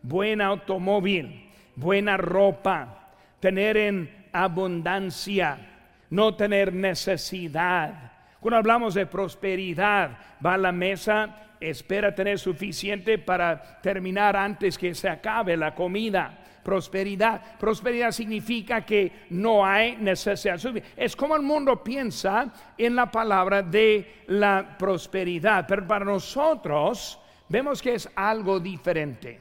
buen 0.00 0.40
automóvil, 0.40 1.50
buena 1.74 2.16
ropa, 2.16 3.08
tener 3.40 3.76
en 3.76 4.26
abundancia, 4.32 5.58
no 6.10 6.36
tener 6.36 6.72
necesidad. 6.72 8.11
Cuando 8.42 8.58
hablamos 8.58 8.94
de 8.94 9.06
prosperidad, 9.06 10.18
va 10.44 10.54
a 10.54 10.58
la 10.58 10.72
mesa 10.72 11.52
espera 11.60 12.12
tener 12.12 12.40
suficiente 12.40 13.16
para 13.16 13.80
terminar 13.80 14.34
antes 14.36 14.76
que 14.76 14.96
se 14.96 15.08
acabe 15.08 15.56
la 15.56 15.72
comida. 15.76 16.40
Prosperidad. 16.64 17.56
Prosperidad 17.56 18.10
significa 18.10 18.84
que 18.84 19.26
no 19.30 19.64
hay 19.64 19.96
necesidad. 19.96 20.60
Es 20.96 21.14
como 21.14 21.36
el 21.36 21.42
mundo 21.42 21.84
piensa 21.84 22.52
en 22.76 22.96
la 22.96 23.08
palabra 23.08 23.62
de 23.62 24.24
la 24.26 24.76
prosperidad, 24.76 25.64
pero 25.68 25.86
para 25.86 26.04
nosotros 26.04 27.20
vemos 27.48 27.80
que 27.80 27.94
es 27.94 28.10
algo 28.16 28.58
diferente. 28.58 29.38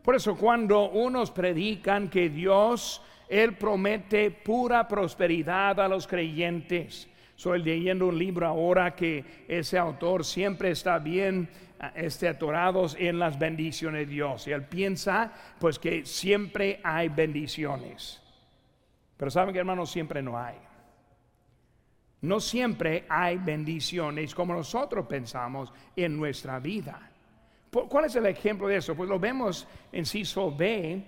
Por 0.00 0.14
eso 0.14 0.36
cuando 0.36 0.90
unos 0.90 1.32
predican 1.32 2.08
que 2.08 2.28
Dios, 2.28 3.02
Él 3.28 3.56
promete 3.56 4.30
pura 4.30 4.86
prosperidad 4.86 5.80
a 5.80 5.88
los 5.88 6.06
creyentes, 6.06 7.08
Estoy 7.38 7.62
leyendo 7.62 8.08
un 8.08 8.18
libro 8.18 8.48
ahora 8.48 8.96
que 8.96 9.24
ese 9.46 9.78
autor 9.78 10.24
siempre 10.24 10.72
está 10.72 10.98
bien 10.98 11.48
este, 11.94 12.26
atorados 12.26 12.96
en 12.98 13.20
las 13.20 13.38
bendiciones 13.38 14.08
de 14.08 14.12
Dios. 14.12 14.48
Y 14.48 14.50
él 14.50 14.64
piensa 14.64 15.32
pues 15.60 15.78
que 15.78 16.04
siempre 16.04 16.80
hay 16.82 17.08
bendiciones. 17.08 18.20
Pero 19.16 19.30
saben 19.30 19.52
que 19.52 19.60
hermanos, 19.60 19.88
siempre 19.88 20.20
no 20.20 20.36
hay. 20.36 20.56
No 22.22 22.40
siempre 22.40 23.04
hay 23.08 23.36
bendiciones 23.36 24.34
como 24.34 24.52
nosotros 24.52 25.06
pensamos 25.06 25.72
en 25.94 26.16
nuestra 26.16 26.58
vida. 26.58 27.08
¿Cuál 27.70 28.06
es 28.06 28.16
el 28.16 28.26
ejemplo 28.26 28.66
de 28.66 28.78
eso? 28.78 28.96
Pues 28.96 29.08
lo 29.08 29.20
vemos 29.20 29.68
en 29.92 30.04
Ciso 30.06 30.52
B, 30.56 31.04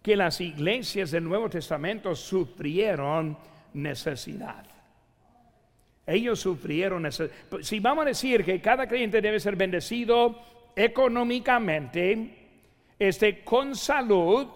que 0.00 0.14
las 0.14 0.40
iglesias 0.40 1.10
del 1.10 1.24
Nuevo 1.24 1.50
Testamento 1.50 2.14
sufrieron 2.14 3.36
necesidad. 3.72 4.73
Ellos 6.06 6.40
sufrieron 6.40 7.06
eso. 7.06 7.28
Si 7.62 7.80
vamos 7.80 8.04
a 8.04 8.08
decir 8.08 8.44
que 8.44 8.60
cada 8.60 8.86
creyente 8.86 9.22
debe 9.22 9.40
ser 9.40 9.56
bendecido 9.56 10.38
económicamente, 10.76 12.48
este, 12.98 13.42
con 13.42 13.74
salud, 13.74 14.48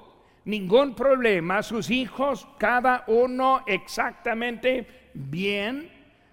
ningún 0.45 0.95
problema, 0.95 1.63
sus 1.63 1.91
hijos, 1.91 2.47
cada 2.59 3.05
uno 3.07 3.63
exactamente 3.67 4.87
bien, 5.15 5.91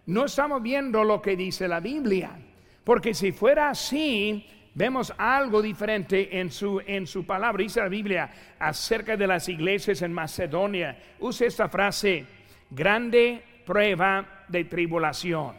no 0.07 0.25
estamos 0.25 0.61
viendo 0.61 1.03
lo 1.03 1.21
que 1.21 1.35
dice 1.35 1.67
la 1.67 1.79
Biblia. 1.79 2.31
Porque 2.83 3.13
si 3.13 3.31
fuera 3.31 3.69
así, 3.69 4.45
vemos 4.73 5.13
algo 5.17 5.61
diferente 5.61 6.39
en 6.39 6.51
su, 6.51 6.81
en 6.85 7.07
su 7.07 7.25
palabra. 7.25 7.63
Dice 7.63 7.79
la 7.79 7.87
Biblia 7.87 8.29
acerca 8.59 9.15
de 9.15 9.27
las 9.27 9.47
iglesias 9.49 10.01
en 10.01 10.13
Macedonia. 10.13 10.97
Use 11.19 11.45
esta 11.45 11.69
frase, 11.69 12.25
grande 12.69 13.54
prueba 13.65 14.45
de 14.47 14.65
tribulación. 14.65 15.55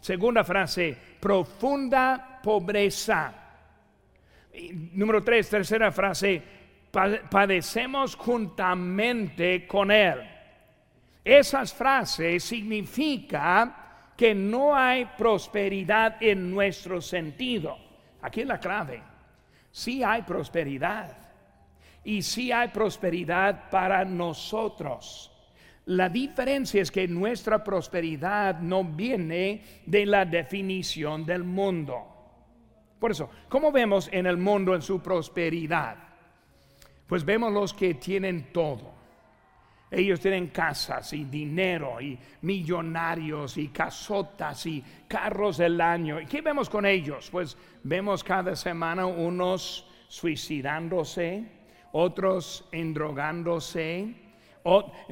Segunda 0.00 0.44
frase, 0.44 0.96
profunda 1.20 2.40
pobreza. 2.42 3.32
número 4.92 5.22
tres, 5.22 5.48
tercera 5.48 5.90
frase, 5.90 6.42
padecemos 7.30 8.16
juntamente 8.16 9.66
con 9.66 9.90
Él. 9.90 10.28
Esas 11.24 11.72
frases 11.72 12.42
significa 12.42 14.10
que 14.16 14.34
no 14.34 14.76
hay 14.76 15.06
prosperidad 15.16 16.22
en 16.22 16.50
nuestro 16.50 17.00
sentido. 17.00 17.78
Aquí 18.20 18.42
es 18.42 18.46
la 18.46 18.60
clave. 18.60 19.02
Sí 19.70 20.02
hay 20.02 20.22
prosperidad. 20.22 21.16
Y 22.04 22.22
sí 22.22 22.50
hay 22.52 22.68
prosperidad 22.68 23.70
para 23.70 24.04
nosotros. 24.04 25.31
La 25.86 26.08
diferencia 26.08 26.80
es 26.80 26.90
que 26.90 27.08
nuestra 27.08 27.64
prosperidad 27.64 28.60
no 28.60 28.84
viene 28.84 29.62
de 29.84 30.06
la 30.06 30.24
definición 30.24 31.26
del 31.26 31.42
mundo. 31.42 32.06
Por 33.00 33.10
eso, 33.10 33.28
¿cómo 33.48 33.72
vemos 33.72 34.08
en 34.12 34.26
el 34.26 34.36
mundo 34.36 34.76
en 34.76 34.82
su 34.82 35.02
prosperidad? 35.02 35.96
Pues 37.06 37.24
vemos 37.24 37.52
los 37.52 37.74
que 37.74 37.94
tienen 37.94 38.52
todo. 38.52 38.94
Ellos 39.90 40.20
tienen 40.20 40.46
casas 40.46 41.12
y 41.12 41.24
dinero 41.24 42.00
y 42.00 42.18
millonarios 42.42 43.58
y 43.58 43.68
casotas 43.68 44.64
y 44.64 44.82
carros 45.08 45.58
del 45.58 45.80
año. 45.80 46.20
¿Y 46.20 46.26
qué 46.26 46.40
vemos 46.40 46.70
con 46.70 46.86
ellos? 46.86 47.28
Pues 47.30 47.58
vemos 47.82 48.22
cada 48.24 48.54
semana 48.54 49.04
unos 49.04 49.86
suicidándose, 50.08 51.44
otros 51.90 52.68
endrogándose, 52.72 54.14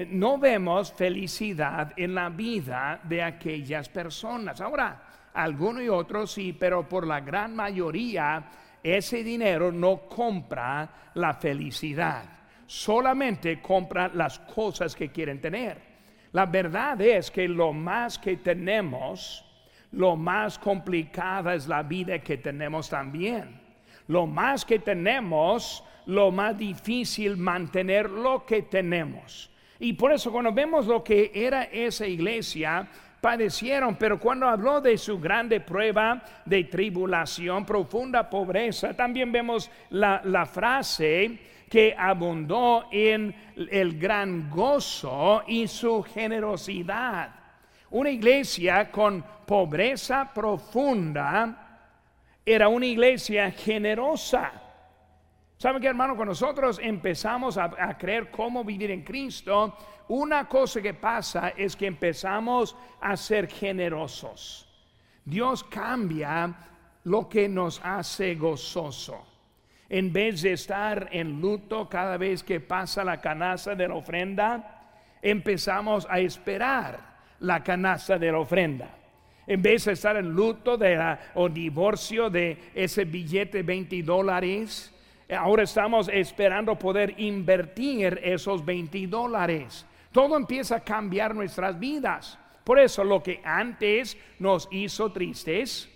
no 0.08 0.38
vemos 0.38 0.92
felicidad 0.92 1.92
en 1.96 2.14
la 2.14 2.28
vida 2.28 3.00
de 3.04 3.22
aquellas 3.22 3.88
personas. 3.88 4.60
Ahora, 4.60 5.02
algunos 5.34 5.82
y 5.82 5.88
otros 5.88 6.32
sí, 6.32 6.52
pero 6.52 6.88
por 6.88 7.06
la 7.06 7.20
gran 7.20 7.54
mayoría 7.54 8.44
ese 8.82 9.22
dinero 9.22 9.70
no 9.70 10.02
compra 10.08 11.12
la 11.14 11.34
felicidad, 11.34 12.24
solamente 12.66 13.60
compra 13.60 14.10
las 14.14 14.38
cosas 14.38 14.94
que 14.94 15.10
quieren 15.10 15.40
tener. 15.40 15.90
La 16.32 16.46
verdad 16.46 17.00
es 17.00 17.30
que 17.30 17.48
lo 17.48 17.72
más 17.72 18.18
que 18.18 18.36
tenemos, 18.36 19.44
lo 19.92 20.16
más 20.16 20.58
complicada 20.58 21.54
es 21.54 21.66
la 21.66 21.82
vida 21.82 22.20
que 22.20 22.38
tenemos 22.38 22.88
también. 22.88 23.60
Lo 24.06 24.26
más 24.26 24.64
que 24.64 24.78
tenemos, 24.78 25.84
lo 26.10 26.32
más 26.32 26.58
difícil 26.58 27.36
mantener 27.36 28.10
lo 28.10 28.44
que 28.44 28.62
tenemos. 28.62 29.48
Y 29.78 29.92
por 29.92 30.12
eso 30.12 30.32
cuando 30.32 30.52
vemos 30.52 30.86
lo 30.86 31.04
que 31.04 31.30
era 31.32 31.64
esa 31.64 32.06
iglesia, 32.06 32.86
padecieron, 33.20 33.94
pero 33.94 34.18
cuando 34.18 34.48
habló 34.48 34.80
de 34.80 34.98
su 34.98 35.20
grande 35.20 35.60
prueba 35.60 36.22
de 36.44 36.64
tribulación, 36.64 37.64
profunda 37.64 38.28
pobreza, 38.28 38.94
también 38.94 39.30
vemos 39.30 39.70
la, 39.90 40.20
la 40.24 40.46
frase 40.46 41.38
que 41.68 41.94
abundó 41.96 42.88
en 42.90 43.32
el 43.70 43.96
gran 43.96 44.50
gozo 44.50 45.44
y 45.46 45.68
su 45.68 46.02
generosidad. 46.02 47.30
Una 47.90 48.10
iglesia 48.10 48.90
con 48.90 49.24
pobreza 49.46 50.28
profunda 50.34 51.68
era 52.44 52.66
una 52.68 52.86
iglesia 52.86 53.52
generosa. 53.52 54.69
¿Saben 55.60 55.82
qué, 55.82 55.88
hermano? 55.88 56.16
Cuando 56.16 56.30
nosotros 56.30 56.80
empezamos 56.82 57.58
a, 57.58 57.64
a, 57.78 57.98
creer 57.98 58.30
cómo 58.30 58.64
vivir 58.64 58.90
en 58.92 59.02
Cristo, 59.02 59.76
una 60.08 60.48
cosa 60.48 60.80
que 60.80 60.94
pasa 60.94 61.50
es 61.50 61.76
que 61.76 61.84
empezamos 61.84 62.74
a 62.98 63.14
ser 63.14 63.46
generosos. 63.46 64.66
Dios 65.22 65.62
cambia 65.64 66.56
lo 67.04 67.28
que 67.28 67.46
nos 67.46 67.78
hace 67.84 68.36
gozoso. 68.36 69.26
En 69.90 70.10
vez 70.10 70.40
de 70.40 70.54
estar 70.54 71.10
en 71.12 71.42
luto 71.42 71.90
cada 71.90 72.16
vez 72.16 72.42
que 72.42 72.60
pasa 72.60 73.04
la 73.04 73.20
canasta 73.20 73.74
de 73.74 73.86
la 73.86 73.96
ofrenda, 73.96 74.94
empezamos 75.20 76.06
a 76.08 76.20
esperar 76.20 77.18
la 77.40 77.62
canasta 77.62 78.18
de 78.18 78.32
la 78.32 78.38
ofrenda. 78.38 78.96
En 79.46 79.60
vez 79.60 79.84
de 79.84 79.92
estar 79.92 80.16
en 80.16 80.30
luto 80.30 80.78
de 80.78 81.18
o 81.34 81.50
divorcio 81.50 82.30
de 82.30 82.70
ese 82.74 83.04
billete 83.04 83.58
de 83.58 83.62
20 83.62 84.02
dólares, 84.04 84.96
ahora 85.36 85.62
estamos 85.62 86.08
esperando 86.08 86.78
poder 86.78 87.14
invertir 87.18 88.20
esos 88.22 88.64
20 88.64 89.06
dólares. 89.06 89.86
Todo 90.12 90.36
empieza 90.36 90.76
a 90.76 90.80
cambiar 90.80 91.34
nuestras 91.34 91.78
vidas. 91.78 92.38
Por 92.64 92.78
eso 92.78 93.04
lo 93.04 93.22
que 93.22 93.40
antes 93.44 94.16
nos 94.38 94.68
hizo 94.70 95.12
tristes, 95.12 95.88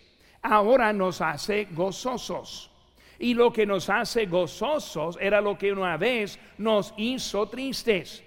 ahora 0.42 0.92
nos 0.92 1.20
hace 1.20 1.68
gozosos. 1.70 2.70
Y 3.18 3.34
lo 3.34 3.52
que 3.52 3.66
nos 3.66 3.88
hace 3.90 4.26
gozosos 4.26 5.18
era 5.20 5.40
lo 5.40 5.56
que 5.56 5.72
una 5.72 5.96
vez 5.96 6.38
nos 6.58 6.92
hizo 6.96 7.48
tristes. 7.48 8.24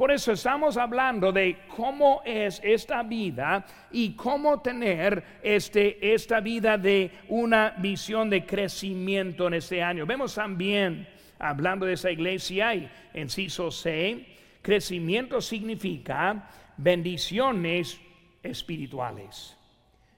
Por 0.00 0.10
eso 0.12 0.32
estamos 0.32 0.78
hablando 0.78 1.30
de 1.30 1.58
cómo 1.68 2.22
es 2.24 2.58
esta 2.64 3.02
vida 3.02 3.66
y 3.90 4.12
cómo 4.12 4.62
tener 4.62 5.22
este, 5.42 6.14
esta 6.14 6.40
vida 6.40 6.78
de 6.78 7.10
una 7.28 7.74
visión 7.76 8.30
de 8.30 8.46
crecimiento 8.46 9.48
en 9.48 9.52
este 9.52 9.82
año. 9.82 10.06
Vemos 10.06 10.36
también, 10.36 11.06
hablando 11.38 11.84
de 11.84 11.92
esa 11.92 12.10
iglesia, 12.10 12.74
y 12.74 12.90
en 13.12 13.28
CISO 13.28 13.70
C, 13.70 14.24
crecimiento 14.62 15.38
significa 15.42 16.48
bendiciones 16.78 18.00
espirituales. 18.42 19.54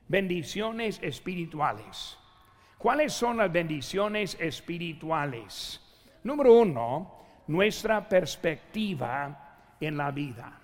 Bendiciones 0.07 1.01
espirituales. 1.03 2.17
¿Cuáles 2.79 3.13
son 3.13 3.39
las 3.39 3.51
bendiciones 3.51 4.37
espirituales? 4.39 5.81
Número 6.23 6.53
uno, 6.53 7.17
nuestra 7.49 8.09
perspectiva 8.09 9.42
en 9.87 9.97
la 9.97 10.11
vida. 10.11 10.59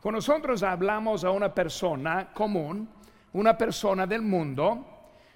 Cuando 0.00 0.18
nosotros 0.18 0.62
hablamos 0.62 1.24
a 1.24 1.30
una 1.30 1.52
persona 1.52 2.28
común, 2.32 2.88
una 3.32 3.56
persona 3.56 4.06
del 4.06 4.22
mundo, 4.22 4.86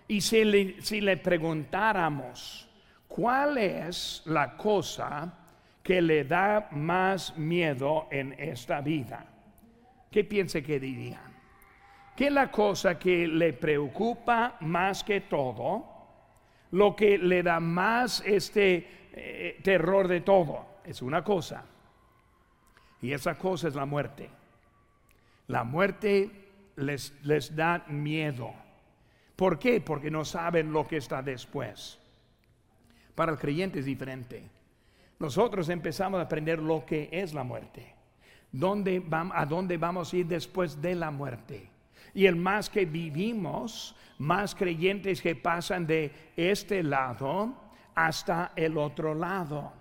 y 0.08 0.20
si 0.20 0.44
le, 0.44 0.82
si 0.82 1.00
le 1.00 1.16
preguntáramos 1.16 2.68
cuál 3.08 3.58
es 3.58 4.22
la 4.26 4.56
cosa 4.56 5.32
que 5.82 6.00
le 6.00 6.24
da 6.24 6.68
más 6.72 7.36
miedo 7.36 8.06
en 8.10 8.34
esta 8.38 8.80
vida, 8.80 9.26
¿qué 10.10 10.24
piense 10.24 10.62
que 10.62 10.78
dirían? 10.78 11.32
¿Qué 12.16 12.26
es 12.26 12.32
la 12.32 12.50
cosa 12.50 12.98
que 12.98 13.26
le 13.26 13.52
preocupa 13.54 14.56
más 14.60 15.02
que 15.02 15.22
todo? 15.22 15.86
Lo 16.72 16.94
que 16.94 17.18
le 17.18 17.42
da 17.42 17.58
más 17.58 18.22
este 18.24 19.10
eh, 19.12 19.60
terror 19.62 20.08
de 20.08 20.20
todo 20.20 20.66
es 20.84 21.02
una 21.02 21.24
cosa. 21.24 21.64
Y 23.02 23.12
esa 23.12 23.34
cosa 23.34 23.68
es 23.68 23.74
la 23.74 23.84
muerte. 23.84 24.30
La 25.48 25.64
muerte 25.64 26.30
les, 26.76 27.12
les 27.24 27.54
da 27.54 27.84
miedo. 27.88 28.54
¿Por 29.36 29.58
qué? 29.58 29.80
Porque 29.80 30.10
no 30.10 30.24
saben 30.24 30.72
lo 30.72 30.86
que 30.86 30.98
está 30.98 31.20
después. 31.20 31.98
Para 33.14 33.32
el 33.32 33.38
creyente 33.38 33.80
es 33.80 33.84
diferente. 33.84 34.48
Nosotros 35.18 35.68
empezamos 35.68 36.18
a 36.18 36.24
aprender 36.24 36.60
lo 36.60 36.86
que 36.86 37.08
es 37.12 37.34
la 37.34 37.44
muerte. 37.44 37.94
¿Dónde 38.50 39.02
¿A 39.10 39.46
dónde 39.46 39.76
vamos 39.78 40.12
a 40.12 40.16
ir 40.16 40.26
después 40.26 40.80
de 40.80 40.94
la 40.94 41.10
muerte? 41.10 41.68
Y 42.14 42.26
el 42.26 42.36
más 42.36 42.68
que 42.68 42.84
vivimos, 42.84 43.96
más 44.18 44.54
creyentes 44.54 45.22
que 45.22 45.34
pasan 45.34 45.86
de 45.86 46.12
este 46.36 46.82
lado 46.82 47.54
hasta 47.94 48.52
el 48.54 48.76
otro 48.76 49.14
lado. 49.14 49.72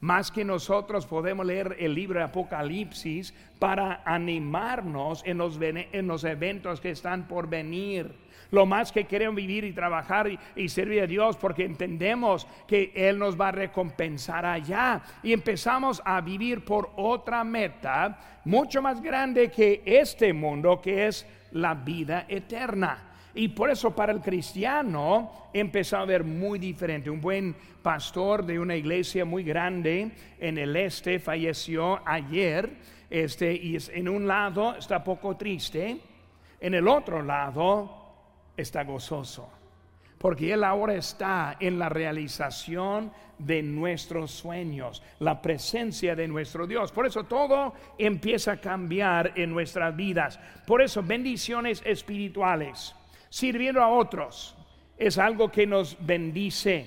Más 0.00 0.30
que 0.30 0.44
nosotros 0.44 1.06
podemos 1.06 1.46
leer 1.46 1.76
el 1.78 1.94
libro 1.94 2.18
de 2.18 2.26
Apocalipsis 2.26 3.32
para 3.58 4.02
animarnos 4.04 5.22
en 5.24 5.38
los, 5.38 5.58
en 5.60 6.06
los 6.06 6.24
eventos 6.24 6.80
que 6.80 6.90
están 6.90 7.26
por 7.26 7.48
venir. 7.48 8.26
Lo 8.50 8.66
más 8.66 8.92
que 8.92 9.04
queremos 9.06 9.34
vivir 9.34 9.64
y 9.64 9.72
trabajar 9.72 10.28
y, 10.54 10.68
servir 10.68 11.02
a 11.02 11.06
Dios 11.06 11.36
porque 11.36 11.64
entendemos 11.64 12.46
que 12.66 12.92
Él 12.94 13.18
nos 13.18 13.40
va 13.40 13.48
a 13.48 13.52
recompensar 13.52 14.44
allá. 14.44 15.02
Y 15.22 15.32
empezamos 15.32 16.02
a 16.04 16.20
vivir 16.20 16.64
por 16.64 16.92
otra 16.96 17.42
meta 17.42 18.18
mucho 18.44 18.82
más 18.82 19.00
grande 19.00 19.50
que 19.50 19.82
este 19.84 20.32
mundo, 20.32 20.80
que 20.80 21.06
es 21.06 21.26
la 21.52 21.74
vida 21.74 22.26
eterna. 22.28 23.05
Y 23.36 23.48
por 23.48 23.68
eso 23.68 23.94
para 23.94 24.12
el 24.12 24.22
cristiano 24.22 25.50
empezó 25.52 25.98
a 25.98 26.06
ver 26.06 26.24
muy 26.24 26.58
diferente. 26.58 27.10
Un 27.10 27.20
buen 27.20 27.54
pastor 27.82 28.46
de 28.46 28.58
una 28.58 28.74
iglesia 28.74 29.26
muy 29.26 29.44
grande 29.44 30.10
en 30.40 30.56
el 30.56 30.74
este 30.74 31.18
falleció 31.18 32.00
ayer. 32.08 32.70
Este, 33.10 33.52
y 33.52 33.76
en 33.92 34.08
un 34.08 34.26
lado 34.26 34.74
está 34.76 35.04
poco 35.04 35.36
triste, 35.36 35.98
en 36.58 36.74
el 36.74 36.88
otro 36.88 37.22
lado 37.22 37.90
está 38.56 38.84
gozoso. 38.84 39.50
Porque 40.16 40.54
Él 40.54 40.64
ahora 40.64 40.94
está 40.94 41.58
en 41.60 41.78
la 41.78 41.90
realización 41.90 43.12
de 43.38 43.62
nuestros 43.62 44.30
sueños, 44.30 45.02
la 45.18 45.42
presencia 45.42 46.16
de 46.16 46.26
nuestro 46.26 46.66
Dios. 46.66 46.90
Por 46.90 47.06
eso 47.06 47.24
todo 47.24 47.74
empieza 47.98 48.52
a 48.52 48.60
cambiar 48.62 49.34
en 49.36 49.50
nuestras 49.50 49.94
vidas. 49.94 50.40
Por 50.66 50.80
eso 50.80 51.02
bendiciones 51.02 51.82
espirituales 51.84 52.94
sirviendo 53.36 53.82
a 53.82 53.88
otros 53.88 54.56
es 54.96 55.18
algo 55.18 55.50
que 55.50 55.66
nos 55.66 55.94
bendice. 56.00 56.86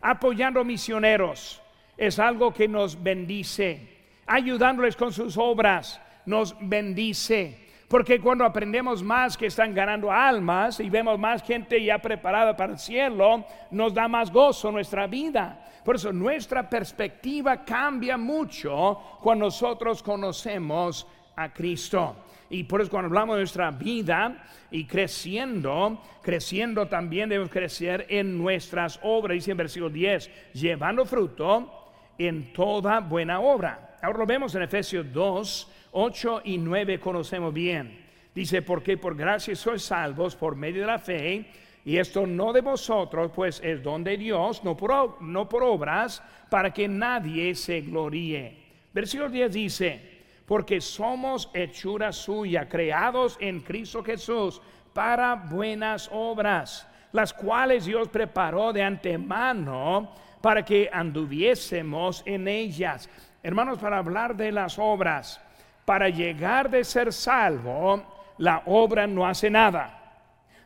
Apoyando 0.00 0.64
misioneros 0.64 1.60
es 1.98 2.18
algo 2.18 2.54
que 2.54 2.66
nos 2.66 3.02
bendice. 3.02 3.86
Ayudándoles 4.24 4.96
con 4.96 5.12
sus 5.12 5.36
obras 5.36 6.00
nos 6.24 6.56
bendice. 6.58 7.68
Porque 7.86 8.18
cuando 8.18 8.46
aprendemos 8.46 9.02
más 9.02 9.36
que 9.36 9.44
están 9.44 9.74
ganando 9.74 10.10
almas 10.10 10.80
y 10.80 10.88
vemos 10.88 11.18
más 11.18 11.42
gente 11.42 11.84
ya 11.84 11.98
preparada 11.98 12.56
para 12.56 12.72
el 12.72 12.78
cielo, 12.78 13.44
nos 13.70 13.92
da 13.92 14.08
más 14.08 14.32
gozo 14.32 14.72
nuestra 14.72 15.06
vida. 15.06 15.68
Por 15.84 15.96
eso 15.96 16.14
nuestra 16.14 16.66
perspectiva 16.66 17.62
cambia 17.62 18.16
mucho 18.16 19.18
cuando 19.20 19.44
nosotros 19.44 20.02
conocemos 20.02 21.06
a 21.36 21.52
Cristo. 21.52 22.16
Y 22.50 22.64
por 22.64 22.80
eso 22.80 22.90
cuando 22.90 23.08
hablamos 23.08 23.36
de 23.36 23.40
nuestra 23.40 23.70
vida 23.70 24.44
y 24.70 24.84
creciendo, 24.84 26.00
creciendo 26.22 26.86
también 26.86 27.28
debemos 27.28 27.50
crecer 27.50 28.06
en 28.08 28.36
nuestras 28.38 29.00
obras. 29.02 29.34
Dice 29.34 29.52
en 29.52 29.56
versículo 29.56 29.90
10, 29.90 30.30
llevando 30.52 31.04
fruto 31.04 31.90
en 32.18 32.52
toda 32.52 33.00
buena 33.00 33.40
obra. 33.40 33.96
Ahora 34.02 34.18
lo 34.18 34.26
vemos 34.26 34.54
en 34.54 34.62
Efesios 34.62 35.06
2, 35.12 35.72
8 35.92 36.42
y 36.44 36.58
9 36.58 37.00
conocemos 37.00 37.52
bien. 37.52 38.04
Dice, 38.34 38.62
porque 38.62 38.96
por 38.96 39.16
gracia 39.16 39.54
sois 39.54 39.82
salvos 39.82 40.34
por 40.34 40.56
medio 40.56 40.80
de 40.82 40.86
la 40.88 40.98
fe, 40.98 41.46
y 41.84 41.98
esto 41.98 42.26
no 42.26 42.52
de 42.52 42.62
vosotros, 42.62 43.30
pues 43.34 43.60
es 43.62 43.82
don 43.82 44.02
de 44.02 44.16
Dios, 44.16 44.64
no 44.64 44.76
por, 44.76 45.22
no 45.22 45.48
por 45.48 45.62
obras, 45.62 46.22
para 46.50 46.72
que 46.72 46.88
nadie 46.88 47.54
se 47.54 47.82
gloríe. 47.82 48.56
Versículo 48.92 49.28
10 49.28 49.52
dice, 49.52 50.13
porque 50.46 50.80
somos 50.80 51.50
hechura 51.54 52.12
suya, 52.12 52.68
creados 52.68 53.36
en 53.40 53.60
Cristo 53.60 54.02
Jesús 54.04 54.60
para 54.92 55.34
buenas 55.34 56.08
obras, 56.12 56.86
las 57.12 57.32
cuales 57.32 57.86
Dios 57.86 58.08
preparó 58.08 58.72
de 58.72 58.82
antemano 58.82 60.12
para 60.40 60.64
que 60.64 60.90
anduviésemos 60.92 62.22
en 62.26 62.48
ellas. 62.48 63.08
Hermanos, 63.42 63.78
para 63.78 63.98
hablar 63.98 64.36
de 64.36 64.52
las 64.52 64.78
obras, 64.78 65.40
para 65.84 66.08
llegar 66.08 66.70
de 66.70 66.84
ser 66.84 67.12
salvo, 67.12 68.02
la 68.38 68.62
obra 68.66 69.06
no 69.06 69.26
hace 69.26 69.50
nada. 69.50 70.00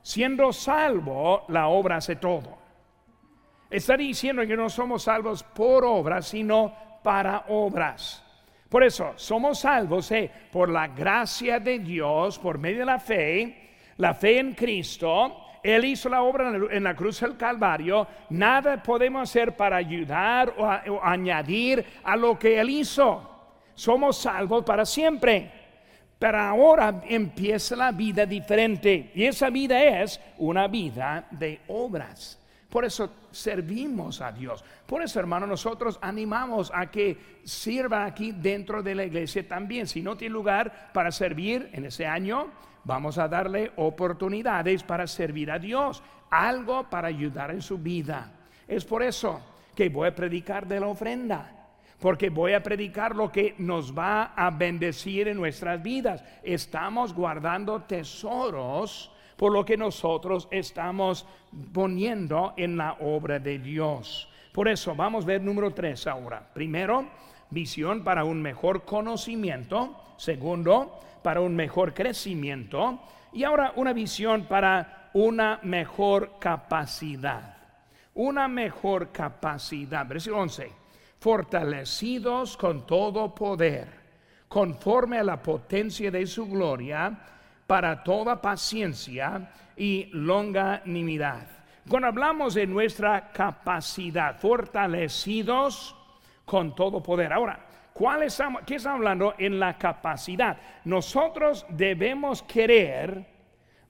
Siendo 0.03 0.53
salvo, 0.53 1.45
la 1.49 1.69
obra 1.69 1.97
hace 1.97 2.17
todo. 2.17 2.59
Está 3.71 3.97
diciendo 3.97 4.47
que 4.47 4.57
no 4.57 4.71
somos 4.71 5.03
salvos 5.03 5.43
por 5.43 5.85
obras, 5.85 6.27
sino 6.29 6.73
para 7.03 7.45
obras. 7.49 8.25
Por 8.69 8.85
eso 8.85 9.15
somos 9.17 9.61
salvos 9.61 10.11
eh, 10.13 10.31
por 10.53 10.69
la 10.69 10.89
gracia 10.89 11.59
de 11.59 11.79
Dios, 11.79 12.39
por 12.39 12.59
medio 12.59 12.81
de 12.81 12.85
la 12.85 12.99
fe, 12.99 13.71
la 13.97 14.13
fe 14.13 14.39
en 14.39 14.53
Cristo. 14.55 15.45
Él 15.63 15.87
hizo 15.87 16.09
la 16.09 16.23
obra 16.23 16.53
en 16.71 16.85
la 16.85 16.95
cruz 16.95 17.21
del 17.21 17.37
Calvario. 17.37 18.07
Nada 18.31 18.83
podemos 18.83 19.23
hacer 19.23 19.57
para 19.57 19.77
ayudar 19.77 20.55
o, 20.57 20.65
o 20.65 21.03
añadir 21.03 21.85
a 22.05 22.15
lo 22.15 22.39
que 22.39 22.61
Él 22.61 22.71
hizo. 22.71 23.29
Somos 23.75 24.19
salvos 24.19 24.65
para 24.65 24.85
siempre. 24.85 25.51
Pero 26.19 26.39
ahora 26.39 27.03
empieza 27.09 27.75
la 27.75 27.93
vida 27.93 28.27
diferente. 28.27 29.13
Y 29.15 29.25
esa 29.25 29.51
vida 29.51 29.83
es 30.03 30.21
una 30.39 30.67
vida 30.69 31.27
de 31.31 31.61
obras. 31.69 32.39
Por 32.69 32.85
eso 32.85 33.11
servimos 33.31 34.21
a 34.21 34.31
Dios. 34.31 34.63
Por 34.87 35.03
eso, 35.03 35.19
hermano, 35.19 35.47
nosotros 35.47 35.99
animamos 36.03 36.71
a 36.75 36.91
que 36.91 37.39
sirva 37.43 38.05
aquí 38.05 38.33
dentro 38.33 38.83
de 38.83 38.95
la 38.95 39.05
iglesia 39.05 39.47
también. 39.49 39.87
Si 39.87 40.03
no 40.03 40.17
tiene 40.17 40.35
lugar 40.35 40.91
para 40.93 41.11
servir 41.11 41.71
en 41.73 41.87
ese 41.87 42.07
año, 42.07 42.49
vamos 42.85 43.17
a 43.17 43.27
darle 43.27 43.73
oportunidades 43.77 44.83
para 44.83 45.07
servir 45.07 45.51
a 45.51 45.59
Dios. 45.59 46.03
Algo 46.31 46.91
para 46.91 47.09
ayudar 47.09 47.51
en 47.53 47.63
su 47.63 47.79
vida. 47.79 48.33
Es 48.67 48.85
por 48.85 49.03
eso 49.03 49.41
que 49.75 49.89
voy 49.89 50.09
a 50.09 50.15
predicar 50.15 50.67
de 50.67 50.81
la 50.81 50.89
ofrenda 50.89 51.55
porque 52.01 52.31
voy 52.31 52.53
a 52.53 52.63
predicar 52.63 53.17
lo 53.17 53.33
que 53.33 53.55
nos 53.59 53.97
va 53.97 54.33
a 54.37 54.51
bendecir 54.51 55.27
en 55.27 55.37
nuestras 55.37 55.83
vidas. 55.83 56.23
Estamos 56.45 57.13
guardando 57.13 57.83
tesoros 57.83 59.11
por 59.39 59.53
lo 59.53 59.65
que 59.65 59.77
nosotros 59.77 60.49
estamos 60.51 61.25
poniendo 61.73 62.55
en 62.57 62.77
la 62.77 62.95
obra 62.95 63.39
de 63.39 63.61
Dios. 63.61 64.29
Por 64.53 64.67
eso 64.67 64.97
vamos 64.97 65.23
a 65.25 65.29
ver 65.29 65.41
número 65.41 65.73
tres 65.73 66.09
ahora. 66.09 66.45
Primero, 66.53 67.07
visión 67.49 68.03
para 68.03 68.25
un 68.25 68.43
mejor 68.43 68.85
conocimiento. 68.85 69.97
Segundo, 70.17 70.99
para 71.23 71.41
un 71.41 71.55
mejor 71.55 71.95
crecimiento. 71.95 72.99
Y 73.33 73.45
ahora 73.45 73.73
una 73.77 73.93
visión 73.93 74.47
para 74.47 75.11
una 75.15 75.61
mejor 75.63 76.33
capacidad. 76.41 77.59
Una 78.15 78.49
mejor 78.49 79.13
capacidad. 79.13 80.05
Versículo 80.05 80.43
11. 80.43 80.73
Fortalecidos 81.21 82.57
con 82.57 82.85
todo 82.85 83.33
poder, 83.33 83.89
conforme 84.49 85.19
a 85.19 85.25
la 85.25 85.41
potencia 85.41 86.11
de 86.11 86.27
su 86.27 86.49
gloria 86.49 87.38
para 87.69 88.03
toda 88.03 88.41
paciencia 88.41 89.53
y 89.77 90.09
longanimidad. 90.13 91.47
Cuando 91.87 92.09
hablamos 92.09 92.55
de 92.55 92.67
nuestra 92.67 93.31
capacidad, 93.31 94.39
fortalecidos 94.39 95.95
con 96.47 96.75
todo 96.75 97.03
poder. 97.03 97.31
Ahora, 97.31 97.61
¿cuál 97.93 98.23
estamos, 98.23 98.63
¿qué 98.67 98.77
estamos 98.77 98.97
hablando 98.97 99.35
en 99.37 99.61
la 99.61 99.77
capacidad? 99.77 100.57
Nosotros 100.85 101.67
debemos 101.69 102.43
querer 102.43 103.27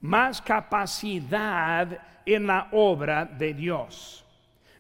más 0.01 0.43
capacidad 0.43 2.01
en 2.27 2.49
la 2.49 2.69
obra 2.73 3.27
de 3.27 3.55
Dios. 3.55 4.25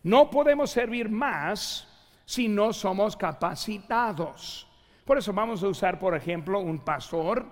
No 0.02 0.28
podemos 0.28 0.70
servir 0.70 1.08
más 1.08 1.86
si 2.24 2.48
no 2.48 2.72
somos 2.72 3.16
capacitados. 3.16 4.66
Por 5.04 5.18
eso 5.18 5.32
vamos 5.32 5.62
a 5.62 5.68
usar, 5.68 6.00
por 6.00 6.16
ejemplo, 6.16 6.58
un 6.58 6.80
pastor 6.80 7.46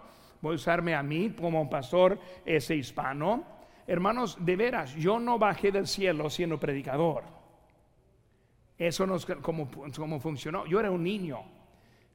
usarme 0.55 0.95
a 0.95 1.03
mí 1.03 1.31
como 1.31 1.69
pastor 1.69 2.19
ese 2.45 2.77
hispano. 2.77 3.45
Hermanos, 3.87 4.37
de 4.41 4.57
veras, 4.57 4.95
yo 4.95 5.19
no 5.19 5.39
bajé 5.39 5.73
del 5.73 5.87
cielo 5.87 6.31
siendo 6.31 6.59
predicador. 6.59 7.25
Eso 8.79 9.07
no 9.07 9.17
es 9.17 9.27
como, 9.27 9.69
como 9.97 10.21
funcionó. 10.21 10.67
Yo 10.67 10.81
era 10.81 10.91
un 10.91 11.03
niño, 11.03 11.43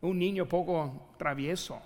un 0.01 0.19
niño 0.19 0.45
poco 0.45 1.13
travieso. 1.17 1.81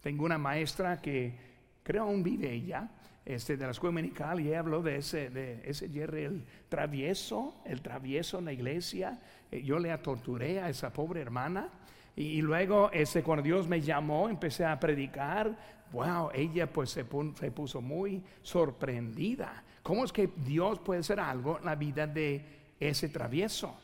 Tengo 0.00 0.24
una 0.24 0.38
maestra 0.38 1.00
que 1.00 1.34
creo 1.82 2.04
aún 2.04 2.22
vive 2.22 2.52
ella, 2.52 2.88
este, 3.24 3.56
de 3.56 3.64
la 3.64 3.72
escuela 3.72 3.94
dominical, 3.94 4.40
y 4.40 4.54
habló 4.54 4.82
de 4.82 4.96
ese, 4.96 5.28
de 5.30 5.60
ese 5.64 5.88
Jerry, 5.90 6.24
el 6.24 6.44
travieso, 6.68 7.56
el 7.66 7.82
travieso 7.82 8.38
en 8.38 8.46
la 8.46 8.52
iglesia. 8.52 9.18
Eh, 9.50 9.62
yo 9.62 9.78
le 9.78 9.96
torturé 9.98 10.60
a 10.60 10.70
esa 10.70 10.92
pobre 10.92 11.20
hermana 11.20 11.68
y, 12.16 12.42
luego, 12.42 12.90
ese, 12.92 13.22
cuando 13.22 13.42
Dios 13.42 13.68
me 13.68 13.80
llamó, 13.80 14.28
empecé 14.28 14.64
a 14.64 14.78
predicar. 14.78 15.56
Wow, 15.92 16.30
ella 16.34 16.70
pues 16.70 16.90
se, 16.90 17.04
puso 17.04 17.80
muy 17.80 18.22
sorprendida. 18.42 19.62
¿Cómo 19.82 20.04
es 20.04 20.12
que 20.12 20.30
Dios 20.36 20.80
puede 20.80 21.00
hacer 21.00 21.20
algo 21.20 21.58
en 21.58 21.64
la 21.64 21.76
vida 21.76 22.06
de 22.06 22.44
ese 22.80 23.08
travieso? 23.08 23.78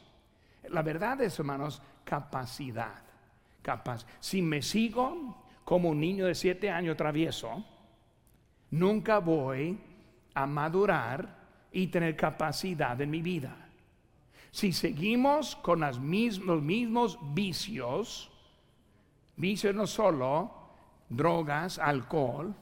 La 0.68 0.82
verdad 0.82 1.20
es, 1.20 1.38
hermanos, 1.38 1.80
capacidad. 2.04 3.02
Capaz. 3.62 4.04
Si 4.20 4.42
me 4.42 4.60
sigo 4.62 5.44
como 5.64 5.90
un 5.90 6.00
niño 6.00 6.26
de 6.26 6.34
siete 6.34 6.70
años 6.70 6.96
travieso, 6.96 7.64
nunca 8.70 9.18
voy 9.18 9.78
a 10.34 10.46
madurar 10.46 11.44
y 11.72 11.86
tener 11.86 12.16
capacidad 12.16 13.00
en 13.00 13.10
mi 13.10 13.22
vida. 13.22 13.63
Si 14.54 14.70
seguimos 14.70 15.56
con 15.56 15.80
los 15.80 15.98
mismos 15.98 17.18
vicios, 17.34 18.30
vicios 19.34 19.74
no 19.74 19.84
solo 19.84 20.48
drogas, 21.08 21.80
alcohol, 21.80 22.54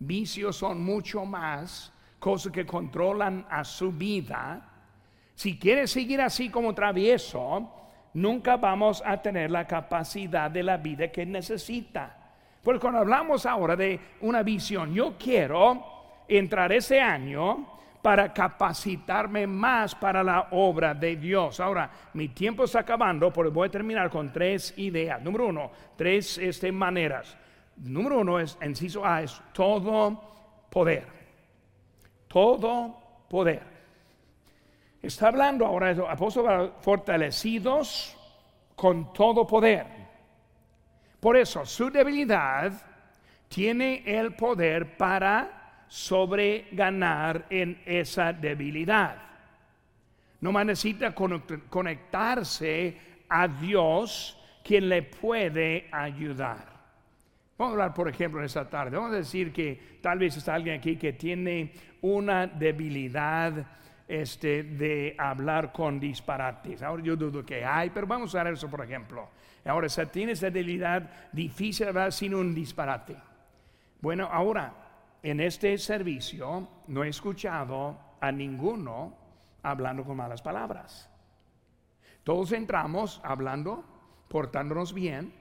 vicios 0.00 0.56
son 0.56 0.82
mucho 0.82 1.24
más 1.24 1.92
cosas 2.18 2.50
que 2.50 2.66
controlan 2.66 3.46
a 3.48 3.62
su 3.62 3.92
vida. 3.92 4.68
Si 5.36 5.60
quieres 5.60 5.92
seguir 5.92 6.20
así 6.20 6.48
como 6.48 6.74
travieso, 6.74 7.70
nunca 8.14 8.56
vamos 8.56 9.00
a 9.06 9.22
tener 9.22 9.52
la 9.52 9.64
capacidad 9.64 10.50
de 10.50 10.64
la 10.64 10.76
vida 10.76 11.12
que 11.12 11.24
necesita. 11.24 12.34
Porque 12.64 12.80
cuando 12.80 12.98
hablamos 12.98 13.46
ahora 13.46 13.76
de 13.76 14.00
una 14.22 14.42
visión, 14.42 14.92
yo 14.92 15.14
quiero 15.16 16.24
entrar 16.26 16.72
ese 16.72 17.00
año 17.00 17.75
para 18.06 18.32
capacitarme 18.32 19.48
más 19.48 19.92
para 19.92 20.22
la 20.22 20.46
obra 20.52 20.94
de 20.94 21.16
Dios. 21.16 21.58
Ahora, 21.58 21.90
mi 22.12 22.28
tiempo 22.28 22.62
está 22.62 22.78
acabando, 22.78 23.32
pero 23.32 23.50
voy 23.50 23.66
a 23.66 23.70
terminar 23.72 24.08
con 24.10 24.32
tres 24.32 24.72
ideas. 24.76 25.20
Número 25.20 25.48
uno, 25.48 25.72
tres 25.96 26.38
este, 26.38 26.70
maneras. 26.70 27.36
Número 27.78 28.20
uno 28.20 28.38
es, 28.38 28.56
inciso 28.64 29.04
A, 29.04 29.24
es 29.24 29.42
todo 29.52 30.22
poder. 30.70 31.04
Todo 32.28 32.96
poder. 33.28 33.64
Está 35.02 35.26
hablando 35.26 35.66
ahora, 35.66 35.90
apóstol, 36.08 36.74
fortalecidos 36.78 38.16
con 38.76 39.12
todo 39.12 39.44
poder. 39.44 39.84
Por 41.18 41.36
eso, 41.36 41.66
su 41.66 41.90
debilidad 41.90 42.72
tiene 43.48 44.04
el 44.06 44.36
poder 44.36 44.96
para 44.96 45.55
sobre 45.88 46.68
ganar 46.72 47.46
en 47.50 47.80
esa 47.84 48.32
debilidad. 48.32 49.16
No 50.40 50.52
más 50.52 50.66
necesita 50.66 51.14
conectarse 51.14 52.96
a 53.28 53.48
Dios 53.48 54.38
quien 54.62 54.88
le 54.88 55.02
puede 55.02 55.88
ayudar. 55.90 56.76
Vamos 57.58 57.70
a 57.70 57.74
hablar, 57.74 57.94
por 57.94 58.08
ejemplo, 58.08 58.40
en 58.40 58.46
esta 58.46 58.68
tarde. 58.68 58.96
Vamos 58.96 59.12
a 59.12 59.16
decir 59.16 59.52
que 59.52 59.98
tal 60.02 60.18
vez 60.18 60.36
está 60.36 60.54
alguien 60.54 60.78
aquí 60.78 60.96
que 60.96 61.14
tiene 61.14 61.72
una 62.02 62.46
debilidad 62.46 63.66
este, 64.06 64.62
de 64.62 65.14
hablar 65.16 65.72
con 65.72 65.98
disparates. 65.98 66.82
Ahora 66.82 67.02
yo 67.02 67.16
dudo 67.16 67.44
que 67.44 67.64
hay, 67.64 67.90
pero 67.90 68.06
vamos 68.06 68.34
a 68.34 68.38
usar 68.38 68.52
eso, 68.52 68.68
por 68.68 68.84
ejemplo. 68.84 69.30
Ahora, 69.64 69.88
si 69.88 70.04
tiene 70.06 70.32
esa 70.32 70.50
debilidad 70.50 71.10
difícil 71.32 71.86
de 71.86 71.90
hablar 71.90 72.12
sin 72.12 72.34
un 72.34 72.54
disparate. 72.54 73.16
Bueno, 74.00 74.28
ahora 74.30 74.85
en 75.22 75.40
este 75.40 75.76
servicio 75.78 76.68
no 76.88 77.04
he 77.04 77.08
escuchado 77.08 77.98
a 78.20 78.32
ninguno 78.32 79.16
hablando 79.62 80.04
con 80.04 80.16
malas 80.16 80.42
palabras. 80.42 81.10
Todos 82.22 82.52
entramos 82.52 83.20
hablando, 83.24 83.84
portándonos 84.28 84.92
bien. 84.92 85.32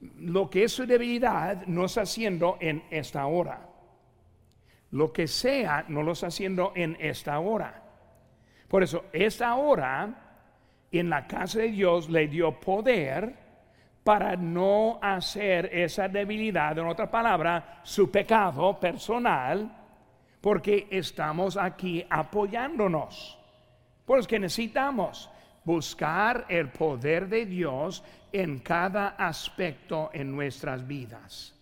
Lo 0.00 0.48
que 0.48 0.64
es 0.64 0.72
su 0.72 0.86
debilidad 0.86 1.66
no 1.66 1.86
está 1.86 2.02
haciendo 2.02 2.56
en 2.60 2.84
esta 2.90 3.26
hora. 3.26 3.68
Lo 4.92 5.12
que 5.12 5.26
sea 5.26 5.84
no 5.88 6.02
lo 6.02 6.12
está 6.12 6.28
haciendo 6.28 6.72
en 6.74 6.96
esta 7.00 7.38
hora. 7.38 7.82
Por 8.68 8.82
eso, 8.82 9.06
esta 9.12 9.54
hora 9.56 10.30
en 10.92 11.10
la 11.10 11.26
casa 11.26 11.58
de 11.58 11.70
Dios 11.70 12.08
le 12.08 12.28
dio 12.28 12.58
poder 12.60 13.36
para 14.10 14.34
no 14.34 14.98
hacer 15.00 15.70
esa 15.72 16.08
debilidad, 16.08 16.76
en 16.76 16.88
otra 16.88 17.08
palabra, 17.08 17.78
su 17.84 18.10
pecado 18.10 18.76
personal, 18.80 19.70
porque 20.40 20.88
estamos 20.90 21.56
aquí 21.56 22.04
apoyándonos. 22.10 23.38
Pues 24.04 24.26
que 24.26 24.40
necesitamos 24.40 25.30
buscar 25.62 26.44
el 26.48 26.70
poder 26.70 27.28
de 27.28 27.46
Dios 27.46 28.02
en 28.32 28.58
cada 28.58 29.10
aspecto 29.10 30.10
en 30.12 30.34
nuestras 30.34 30.84
vidas. 30.84 31.54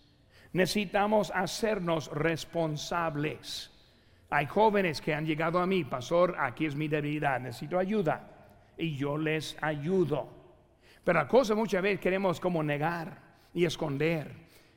Necesitamos 0.55 1.31
hacernos 1.35 2.11
responsables. 2.11 3.71
Hay 4.31 4.47
jóvenes 4.47 5.03
que 5.03 5.13
han 5.13 5.27
llegado 5.27 5.59
a 5.59 5.67
mí, 5.67 5.85
pastor, 5.85 6.35
aquí 6.39 6.65
es 6.65 6.75
mi 6.75 6.89
debilidad, 6.89 7.41
necesito 7.41 7.79
ayuda. 7.79 8.27
Y 8.79 8.97
yo 8.97 9.19
les 9.19 9.55
ayudo. 9.61 10.38
Pero 11.09 11.21
la 11.21 11.27
cosa 11.27 11.55
muchas 11.55 11.81
veces 11.81 12.01
queremos 12.01 12.39
como 12.39 12.63
negar 12.63 13.17
y 13.55 13.65
esconder. 13.65 14.31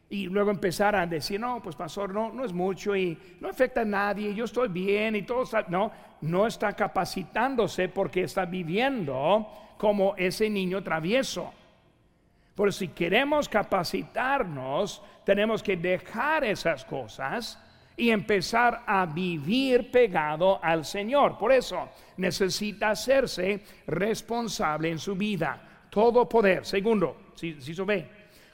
Y 0.10 0.28
luego 0.28 0.50
empezar 0.50 0.96
a 0.96 1.06
decir, 1.06 1.38
no, 1.38 1.62
pues 1.62 1.76
pastor, 1.76 2.14
no, 2.14 2.32
no 2.32 2.46
es 2.46 2.54
mucho 2.54 2.96
y 2.96 3.20
no 3.42 3.50
afecta 3.50 3.82
a 3.82 3.84
nadie, 3.84 4.34
yo 4.34 4.46
estoy 4.46 4.70
bien 4.70 5.18
y 5.18 5.24
todo 5.24 5.44
está... 5.44 5.66
No, 5.68 5.92
no 6.22 6.48
está 6.48 6.72
capacitándose 6.72 7.90
porque 7.90 8.24
está 8.24 8.46
viviendo 8.46 9.46
como 9.78 10.16
ese 10.16 10.50
niño 10.50 10.82
travieso. 10.82 11.52
Por 12.56 12.72
si 12.72 12.88
queremos 12.88 13.50
capacitarnos, 13.50 15.04
tenemos 15.26 15.62
que 15.62 15.76
dejar 15.76 16.46
esas 16.46 16.86
cosas 16.86 17.62
y 17.98 18.10
empezar 18.10 18.84
a 18.88 19.06
vivir 19.06 19.92
pegado 19.92 20.64
al 20.64 20.86
Señor. 20.86 21.38
Por 21.38 21.52
eso 21.52 21.90
necesita 22.16 22.92
hacerse 22.92 23.66
responsable 23.86 24.90
en 24.92 24.98
su 24.98 25.14
vida. 25.18 25.68
Todo 25.92 26.28
poder. 26.28 26.66
Segundo, 26.66 27.18
si, 27.36 27.62
se 27.62 27.84
ve, 27.84 28.08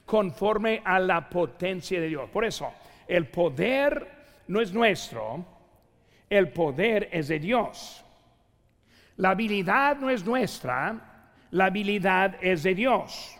conforme 0.03 0.81
a 0.83 0.99
la 0.99 1.29
potencia 1.29 2.01
de 2.01 2.07
Dios. 2.07 2.27
Por 2.31 2.43
eso, 2.43 2.73
el 3.07 3.27
poder 3.27 4.07
no 4.47 4.59
es 4.59 4.73
nuestro, 4.73 5.45
el 6.27 6.49
poder 6.49 7.09
es 7.11 7.27
de 7.27 7.37
Dios. 7.37 8.03
La 9.17 9.29
habilidad 9.29 9.97
no 9.97 10.09
es 10.09 10.25
nuestra, 10.25 11.29
la 11.51 11.65
habilidad 11.65 12.37
es 12.41 12.63
de 12.63 12.73
Dios. 12.73 13.37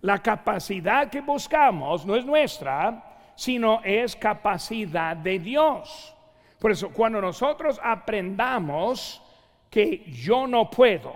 La 0.00 0.22
capacidad 0.22 1.10
que 1.10 1.20
buscamos 1.20 2.06
no 2.06 2.16
es 2.16 2.24
nuestra, 2.24 3.30
sino 3.34 3.82
es 3.84 4.16
capacidad 4.16 5.14
de 5.14 5.38
Dios. 5.38 6.14
Por 6.58 6.72
eso, 6.72 6.90
cuando 6.90 7.20
nosotros 7.20 7.78
aprendamos 7.82 9.20
que 9.68 10.02
yo 10.10 10.46
no 10.46 10.70
puedo, 10.70 11.14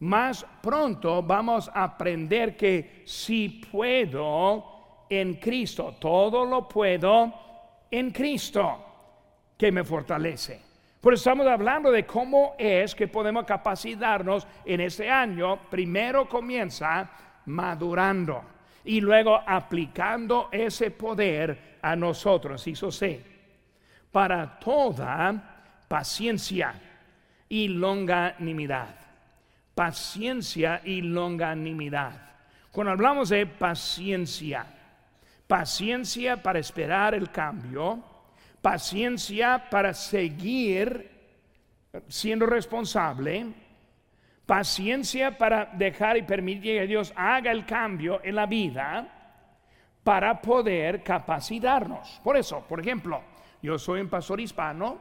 más 0.00 0.44
pronto 0.60 1.22
vamos 1.22 1.70
a 1.72 1.84
aprender 1.84 2.56
que 2.56 3.02
si 3.06 3.48
puedo 3.70 5.06
en 5.08 5.34
Cristo, 5.34 5.96
todo 5.98 6.44
lo 6.44 6.68
puedo 6.68 7.32
en 7.90 8.10
Cristo 8.10 8.84
que 9.56 9.70
me 9.70 9.84
fortalece. 9.84 10.60
Por 11.00 11.12
eso 11.12 11.20
estamos 11.20 11.46
hablando 11.46 11.90
de 11.90 12.06
cómo 12.06 12.54
es 12.58 12.94
que 12.94 13.08
podemos 13.08 13.44
capacitarnos 13.44 14.46
en 14.64 14.80
este 14.80 15.10
año. 15.10 15.58
Primero 15.70 16.28
comienza 16.28 17.10
madurando 17.46 18.42
y 18.84 19.00
luego 19.00 19.38
aplicando 19.46 20.48
ese 20.50 20.90
poder 20.90 21.78
a 21.82 21.94
nosotros. 21.94 22.66
Hizo 22.66 22.90
C. 22.90 23.22
Para 24.10 24.58
toda 24.58 25.84
paciencia 25.88 26.74
y 27.48 27.68
longanimidad. 27.68 29.03
Paciencia 29.74 30.80
y 30.84 31.00
longanimidad. 31.00 32.20
Cuando 32.70 32.92
hablamos 32.92 33.28
de 33.28 33.46
paciencia, 33.46 34.66
paciencia 35.46 36.42
para 36.42 36.58
esperar 36.58 37.14
el 37.14 37.30
cambio, 37.30 38.02
paciencia 38.60 39.68
para 39.70 39.94
seguir 39.94 41.10
siendo 42.08 42.46
responsable, 42.46 43.46
paciencia 44.46 45.36
para 45.36 45.66
dejar 45.66 46.16
y 46.16 46.22
permitir 46.22 46.80
que 46.80 46.86
Dios 46.86 47.12
haga 47.16 47.50
el 47.50 47.64
cambio 47.64 48.20
en 48.24 48.34
la 48.34 48.46
vida 48.46 49.08
para 50.02 50.40
poder 50.40 51.02
capacitarnos. 51.02 52.20
Por 52.22 52.36
eso, 52.36 52.64
por 52.68 52.80
ejemplo, 52.80 53.22
yo 53.62 53.78
soy 53.78 54.00
un 54.00 54.08
pastor 54.08 54.40
hispano 54.40 54.98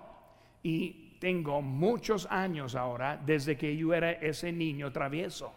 y 0.64 1.03
tengo 1.24 1.62
muchos 1.62 2.28
años 2.30 2.76
ahora 2.76 3.16
desde 3.16 3.56
que 3.56 3.78
yo 3.78 3.94
era 3.94 4.12
ese 4.12 4.52
niño 4.52 4.92
travieso. 4.92 5.54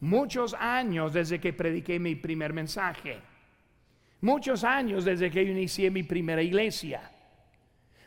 Muchos 0.00 0.54
años 0.54 1.12
desde 1.12 1.38
que 1.38 1.52
prediqué 1.52 1.98
mi 1.98 2.14
primer 2.14 2.54
mensaje. 2.54 3.18
Muchos 4.22 4.64
años 4.64 5.04
desde 5.04 5.30
que 5.30 5.42
inicié 5.42 5.90
mi 5.90 6.02
primera 6.04 6.40
iglesia. 6.40 7.02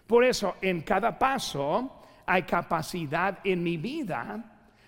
Por 0.08 0.24
eso, 0.24 0.56
en 0.64 0.82
cada 0.82 1.20
paso 1.20 2.02
hay 2.26 2.42
capacidad 2.42 3.38
en 3.44 3.62
mi 3.62 3.78
vida 3.78 4.44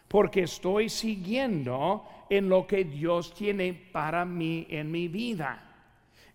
porque 0.07 0.41
estoy 0.41 0.89
siguiendo 0.89 2.25
en 2.31 2.49
lo 2.49 2.65
que 2.65 2.83
Dios 2.83 3.31
tiene 3.35 3.75
para 3.75 4.25
mí 4.25 4.65
en 4.71 4.89
mi 4.89 5.07
vida. 5.07 5.61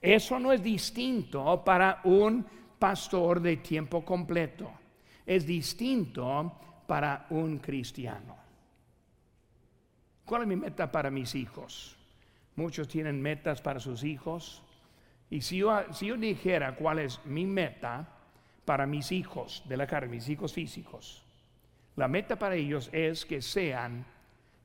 Eso 0.01 0.39
no 0.39 0.53
es 0.53 0.63
distinto 0.63 1.61
para 1.65 2.03
un 2.05 2.47
pastor 2.79 3.41
de 3.41 3.57
tiempo 3.57 4.05
completo. 4.05 4.71
Es 5.27 5.47
distinto 5.47 6.53
para 6.87 7.27
un 7.31 7.59
cristiano. 7.59 8.37
¿Cuál 10.25 10.43
es 10.43 10.49
mi 10.49 10.57
meta 10.57 10.91
para 10.91 11.11
mis 11.11 11.35
hijos? 11.35 11.97
Muchos 12.57 12.89
tienen 12.89 13.21
metas 13.21 13.61
para 13.61 13.81
sus 13.81 14.05
hijos. 14.05 14.63
Y 15.31 15.41
si 15.41 15.59
yo, 15.59 15.85
dijera 16.19 16.77
cuál 16.77 16.99
es 16.99 17.25
mi 17.25 17.47
meta, 17.47 18.09
para 18.65 18.87
mis 18.87 19.11
hijos 19.11 19.63
de 19.67 19.77
la 19.77 19.87
carne, 19.87 20.09
mis 20.09 20.29
hijos 20.29 20.53
físicos. 20.53 21.25
La 21.97 22.09
meta 22.09 22.39
para 22.39 22.55
ellos 22.55 22.89
es 22.93 23.25
que 23.25 23.43
sean 23.43 24.05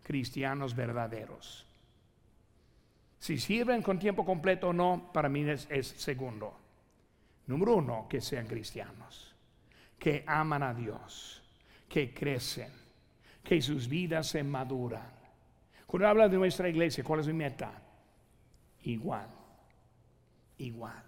cristianos 0.03 0.75
verdaderos. 0.75 1.65
Si 3.19 3.37
sirven 3.37 3.81
con 3.81 3.97
tiempo 3.97 4.23
completo 4.23 4.69
o 4.69 4.73
no, 4.73 5.09
para 5.11 5.29
mí 5.29 5.41
es, 5.49 5.67
segundo. 5.97 6.55
Número 7.47 7.75
uno, 7.75 8.07
que 8.09 8.21
sean 8.21 8.45
cristianos, 8.45 9.35
que 9.97 10.23
aman 10.27 10.63
a 10.63 10.73
Dios, 10.73 11.41
que 11.87 12.13
crecen, 12.13 12.71
que 13.43 13.61
sus 13.61 13.87
vidas 13.87 14.27
se 14.27 14.43
maduran. 14.43 15.17
Cuando 15.85 16.07
habla 16.07 16.27
de 16.27 16.37
nuestra 16.37 16.69
iglesia, 16.69 17.03
¿cuál 17.03 17.21
es 17.21 17.27
mi 17.27 17.33
meta? 17.33 17.71
Igual, 18.83 19.27
igual. 20.57 21.03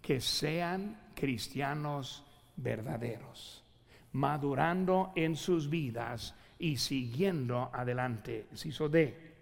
Que 0.00 0.20
sean 0.20 1.10
cristianos 1.14 2.24
verdaderos, 2.56 3.64
madurando 4.12 5.12
en 5.16 5.34
sus 5.34 5.68
vidas 5.68 6.34
y 6.58 6.76
siguiendo 6.76 7.70
adelante. 7.72 8.46
hizo 8.64 8.88
de 8.88 9.34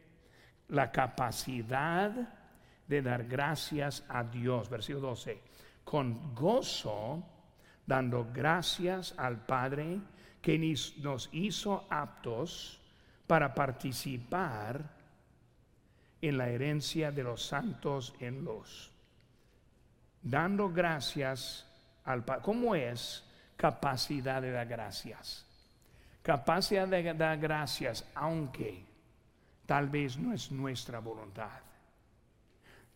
la 0.69 0.91
capacidad 0.91 2.12
de 2.87 3.03
dar 3.03 3.25
gracias 3.25 4.05
a 4.09 4.25
Dios. 4.25 4.69
Versículo 4.69 5.09
12. 5.09 5.41
Con 5.85 6.35
gozo, 6.35 7.23
dando 7.87 8.28
gracias 8.32 9.14
al 9.18 9.45
Padre 9.45 10.01
que 10.41 10.59
nos 10.99 11.28
hizo 11.32 11.87
aptos 11.91 12.80
para 13.26 13.55
participar 13.55 14.95
en 16.20 16.39
la 16.39 16.49
herencia 16.49 17.12
de 17.12 17.22
los 17.22 17.45
santos 17.45 18.14
en 18.20 18.45
los 18.45 18.95
dando 20.24 20.70
gracias 20.70 21.66
al 22.05 22.24
Padre. 22.24 22.43
¿Cómo 22.43 22.74
es 22.74 23.24
capacidad 23.57 24.43
de 24.43 24.51
dar 24.51 24.66
gracias? 24.66 25.47
Capacidad 26.22 26.89
de 26.89 27.14
dar 27.14 27.39
gracias, 27.39 28.05
aunque 28.14 28.85
tal 29.66 29.89
vez 29.89 30.16
no 30.16 30.32
es 30.32 30.51
nuestra 30.51 30.99
voluntad. 30.99 31.61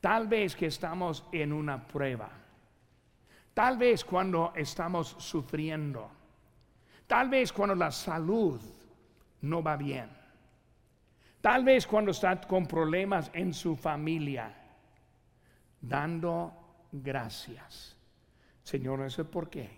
Tal 0.01 0.27
vez 0.27 0.57
que 0.57 0.67
estamos 0.67 1.25
en 1.33 1.53
una 1.53 1.87
prueba. 1.87 2.31
Tal 3.59 3.77
vez 3.77 4.05
cuando 4.05 4.53
estamos 4.55 5.17
sufriendo. 5.19 6.09
Tal 7.09 7.29
vez 7.29 7.53
cuando 7.53 7.75
la 7.75 7.91
salud 7.91 8.61
no 9.41 9.65
va 9.65 9.77
bien. 9.77 10.09
Tal 11.41 11.65
vez 11.65 11.85
cuando 11.85 12.13
está 12.13 12.41
con 12.41 12.67
problemas 12.67 13.33
en 13.35 13.53
su 13.53 13.75
familia. 13.75 14.55
Dando 15.81 16.53
gracias. 16.93 17.97
Señor, 18.63 19.01
no 19.01 19.11
sé 19.11 19.25
por 19.25 19.51
qué. 19.51 19.69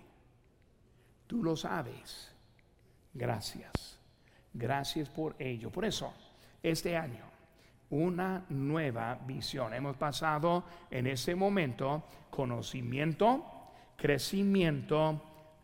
Tú 1.26 1.42
lo 1.42 1.56
sabes. 1.56 2.34
Gracias. 3.14 3.98
Gracias 4.52 5.08
por 5.08 5.36
ello. 5.38 5.70
Por 5.70 5.86
eso, 5.86 6.12
este 6.62 6.98
año, 6.98 7.24
una 7.88 8.44
nueva 8.50 9.18
visión. 9.26 9.72
Hemos 9.72 9.96
pasado 9.96 10.64
en 10.90 11.06
ese 11.06 11.34
momento 11.34 12.04
conocimiento, 12.28 13.59
crecimiento 14.00 15.22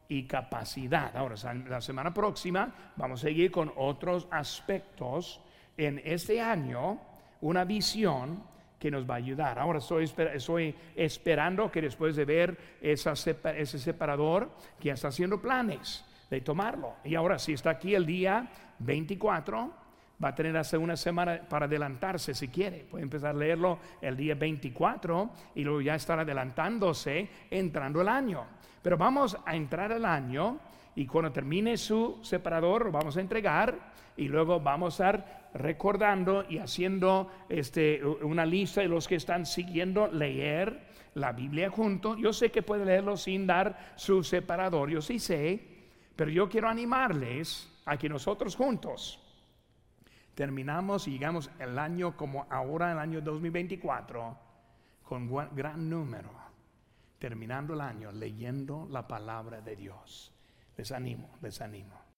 y 0.08 0.24
capacidad. 0.24 1.16
Ahora, 1.16 1.36
la 1.68 1.80
semana 1.80 2.12
próxima 2.12 2.92
vamos 2.96 3.20
a 3.20 3.28
seguir 3.28 3.50
con 3.50 3.72
otros 3.76 4.28
aspectos 4.30 5.40
en 5.76 6.00
este 6.04 6.40
año, 6.40 7.00
una 7.40 7.64
visión 7.64 8.42
que 8.78 8.90
nos 8.90 9.08
va 9.08 9.14
a 9.14 9.18
ayudar. 9.18 9.58
Ahora 9.58 9.78
estoy, 9.78 10.74
esperando 10.94 11.70
que 11.70 11.80
después 11.80 12.14
de 12.14 12.24
ver 12.24 12.58
ese 12.80 13.78
separador, 13.78 14.50
que 14.78 14.88
ya 14.88 14.94
está 14.94 15.08
haciendo 15.08 15.40
planes 15.40 16.04
de 16.30 16.40
tomarlo. 16.42 16.96
Y 17.04 17.14
ahora 17.14 17.38
si 17.38 17.54
está 17.54 17.70
aquí 17.70 17.94
el 17.94 18.04
día 18.04 18.48
24, 18.80 19.85
va 20.22 20.28
a 20.28 20.34
tener 20.34 20.56
hace 20.56 20.78
una 20.78 20.96
semana 20.96 21.40
para 21.48 21.66
adelantarse 21.66 22.34
si 22.34 22.48
quiere. 22.48 22.86
Puede 22.90 23.04
empezar 23.04 23.34
a 23.34 23.38
leerlo 23.38 23.78
el 24.00 24.16
día 24.16 24.34
24 24.34 25.30
y 25.54 25.64
luego 25.64 25.80
ya 25.80 25.94
estar 25.94 26.18
adelantándose 26.18 27.28
entrando 27.50 28.00
el 28.00 28.08
año. 28.08 28.44
Pero 28.82 28.96
vamos 28.96 29.36
a 29.44 29.54
entrar 29.54 29.92
el 29.92 30.04
año 30.04 30.58
y 30.94 31.06
cuando 31.06 31.32
termine 31.32 31.76
su 31.76 32.18
separador 32.22 32.86
lo 32.86 32.92
vamos 32.92 33.16
a 33.16 33.20
entregar 33.20 33.92
y 34.16 34.28
luego 34.28 34.60
vamos 34.60 35.00
a 35.00 35.10
estar 35.10 35.48
recordando 35.54 36.44
y 36.48 36.58
haciendo 36.58 37.30
este, 37.48 38.02
una 38.04 38.46
lista 38.46 38.80
de 38.80 38.88
los 38.88 39.06
que 39.06 39.16
están 39.16 39.44
siguiendo 39.44 40.06
leer 40.06 40.86
la 41.14 41.32
Biblia 41.32 41.68
juntos. 41.68 42.16
Yo 42.18 42.32
sé 42.32 42.50
que 42.50 42.62
puede 42.62 42.86
leerlo 42.86 43.16
sin 43.16 43.46
dar 43.46 43.92
su 43.96 44.22
separador, 44.22 44.88
yo 44.88 45.02
sí 45.02 45.18
sé, 45.18 45.60
pero 46.14 46.30
yo 46.30 46.48
quiero 46.48 46.68
animarles 46.68 47.70
a 47.84 47.98
que 47.98 48.08
nosotros 48.08 48.56
juntos 48.56 49.25
terminamos 50.36 51.08
y 51.08 51.12
llegamos 51.12 51.50
el 51.58 51.76
año 51.80 52.16
como 52.16 52.46
ahora, 52.48 52.92
el 52.92 52.98
año 53.00 53.20
2024, 53.20 54.38
con 55.02 55.28
gran 55.56 55.90
número 55.90 56.46
terminando 57.18 57.74
el 57.74 57.80
año 57.80 58.12
leyendo 58.12 58.86
la 58.90 59.08
palabra 59.08 59.60
de 59.60 59.76
Dios. 59.76 60.32
Les 60.76 60.92
animo, 60.92 61.28
les 61.42 61.60
animo. 61.60 62.05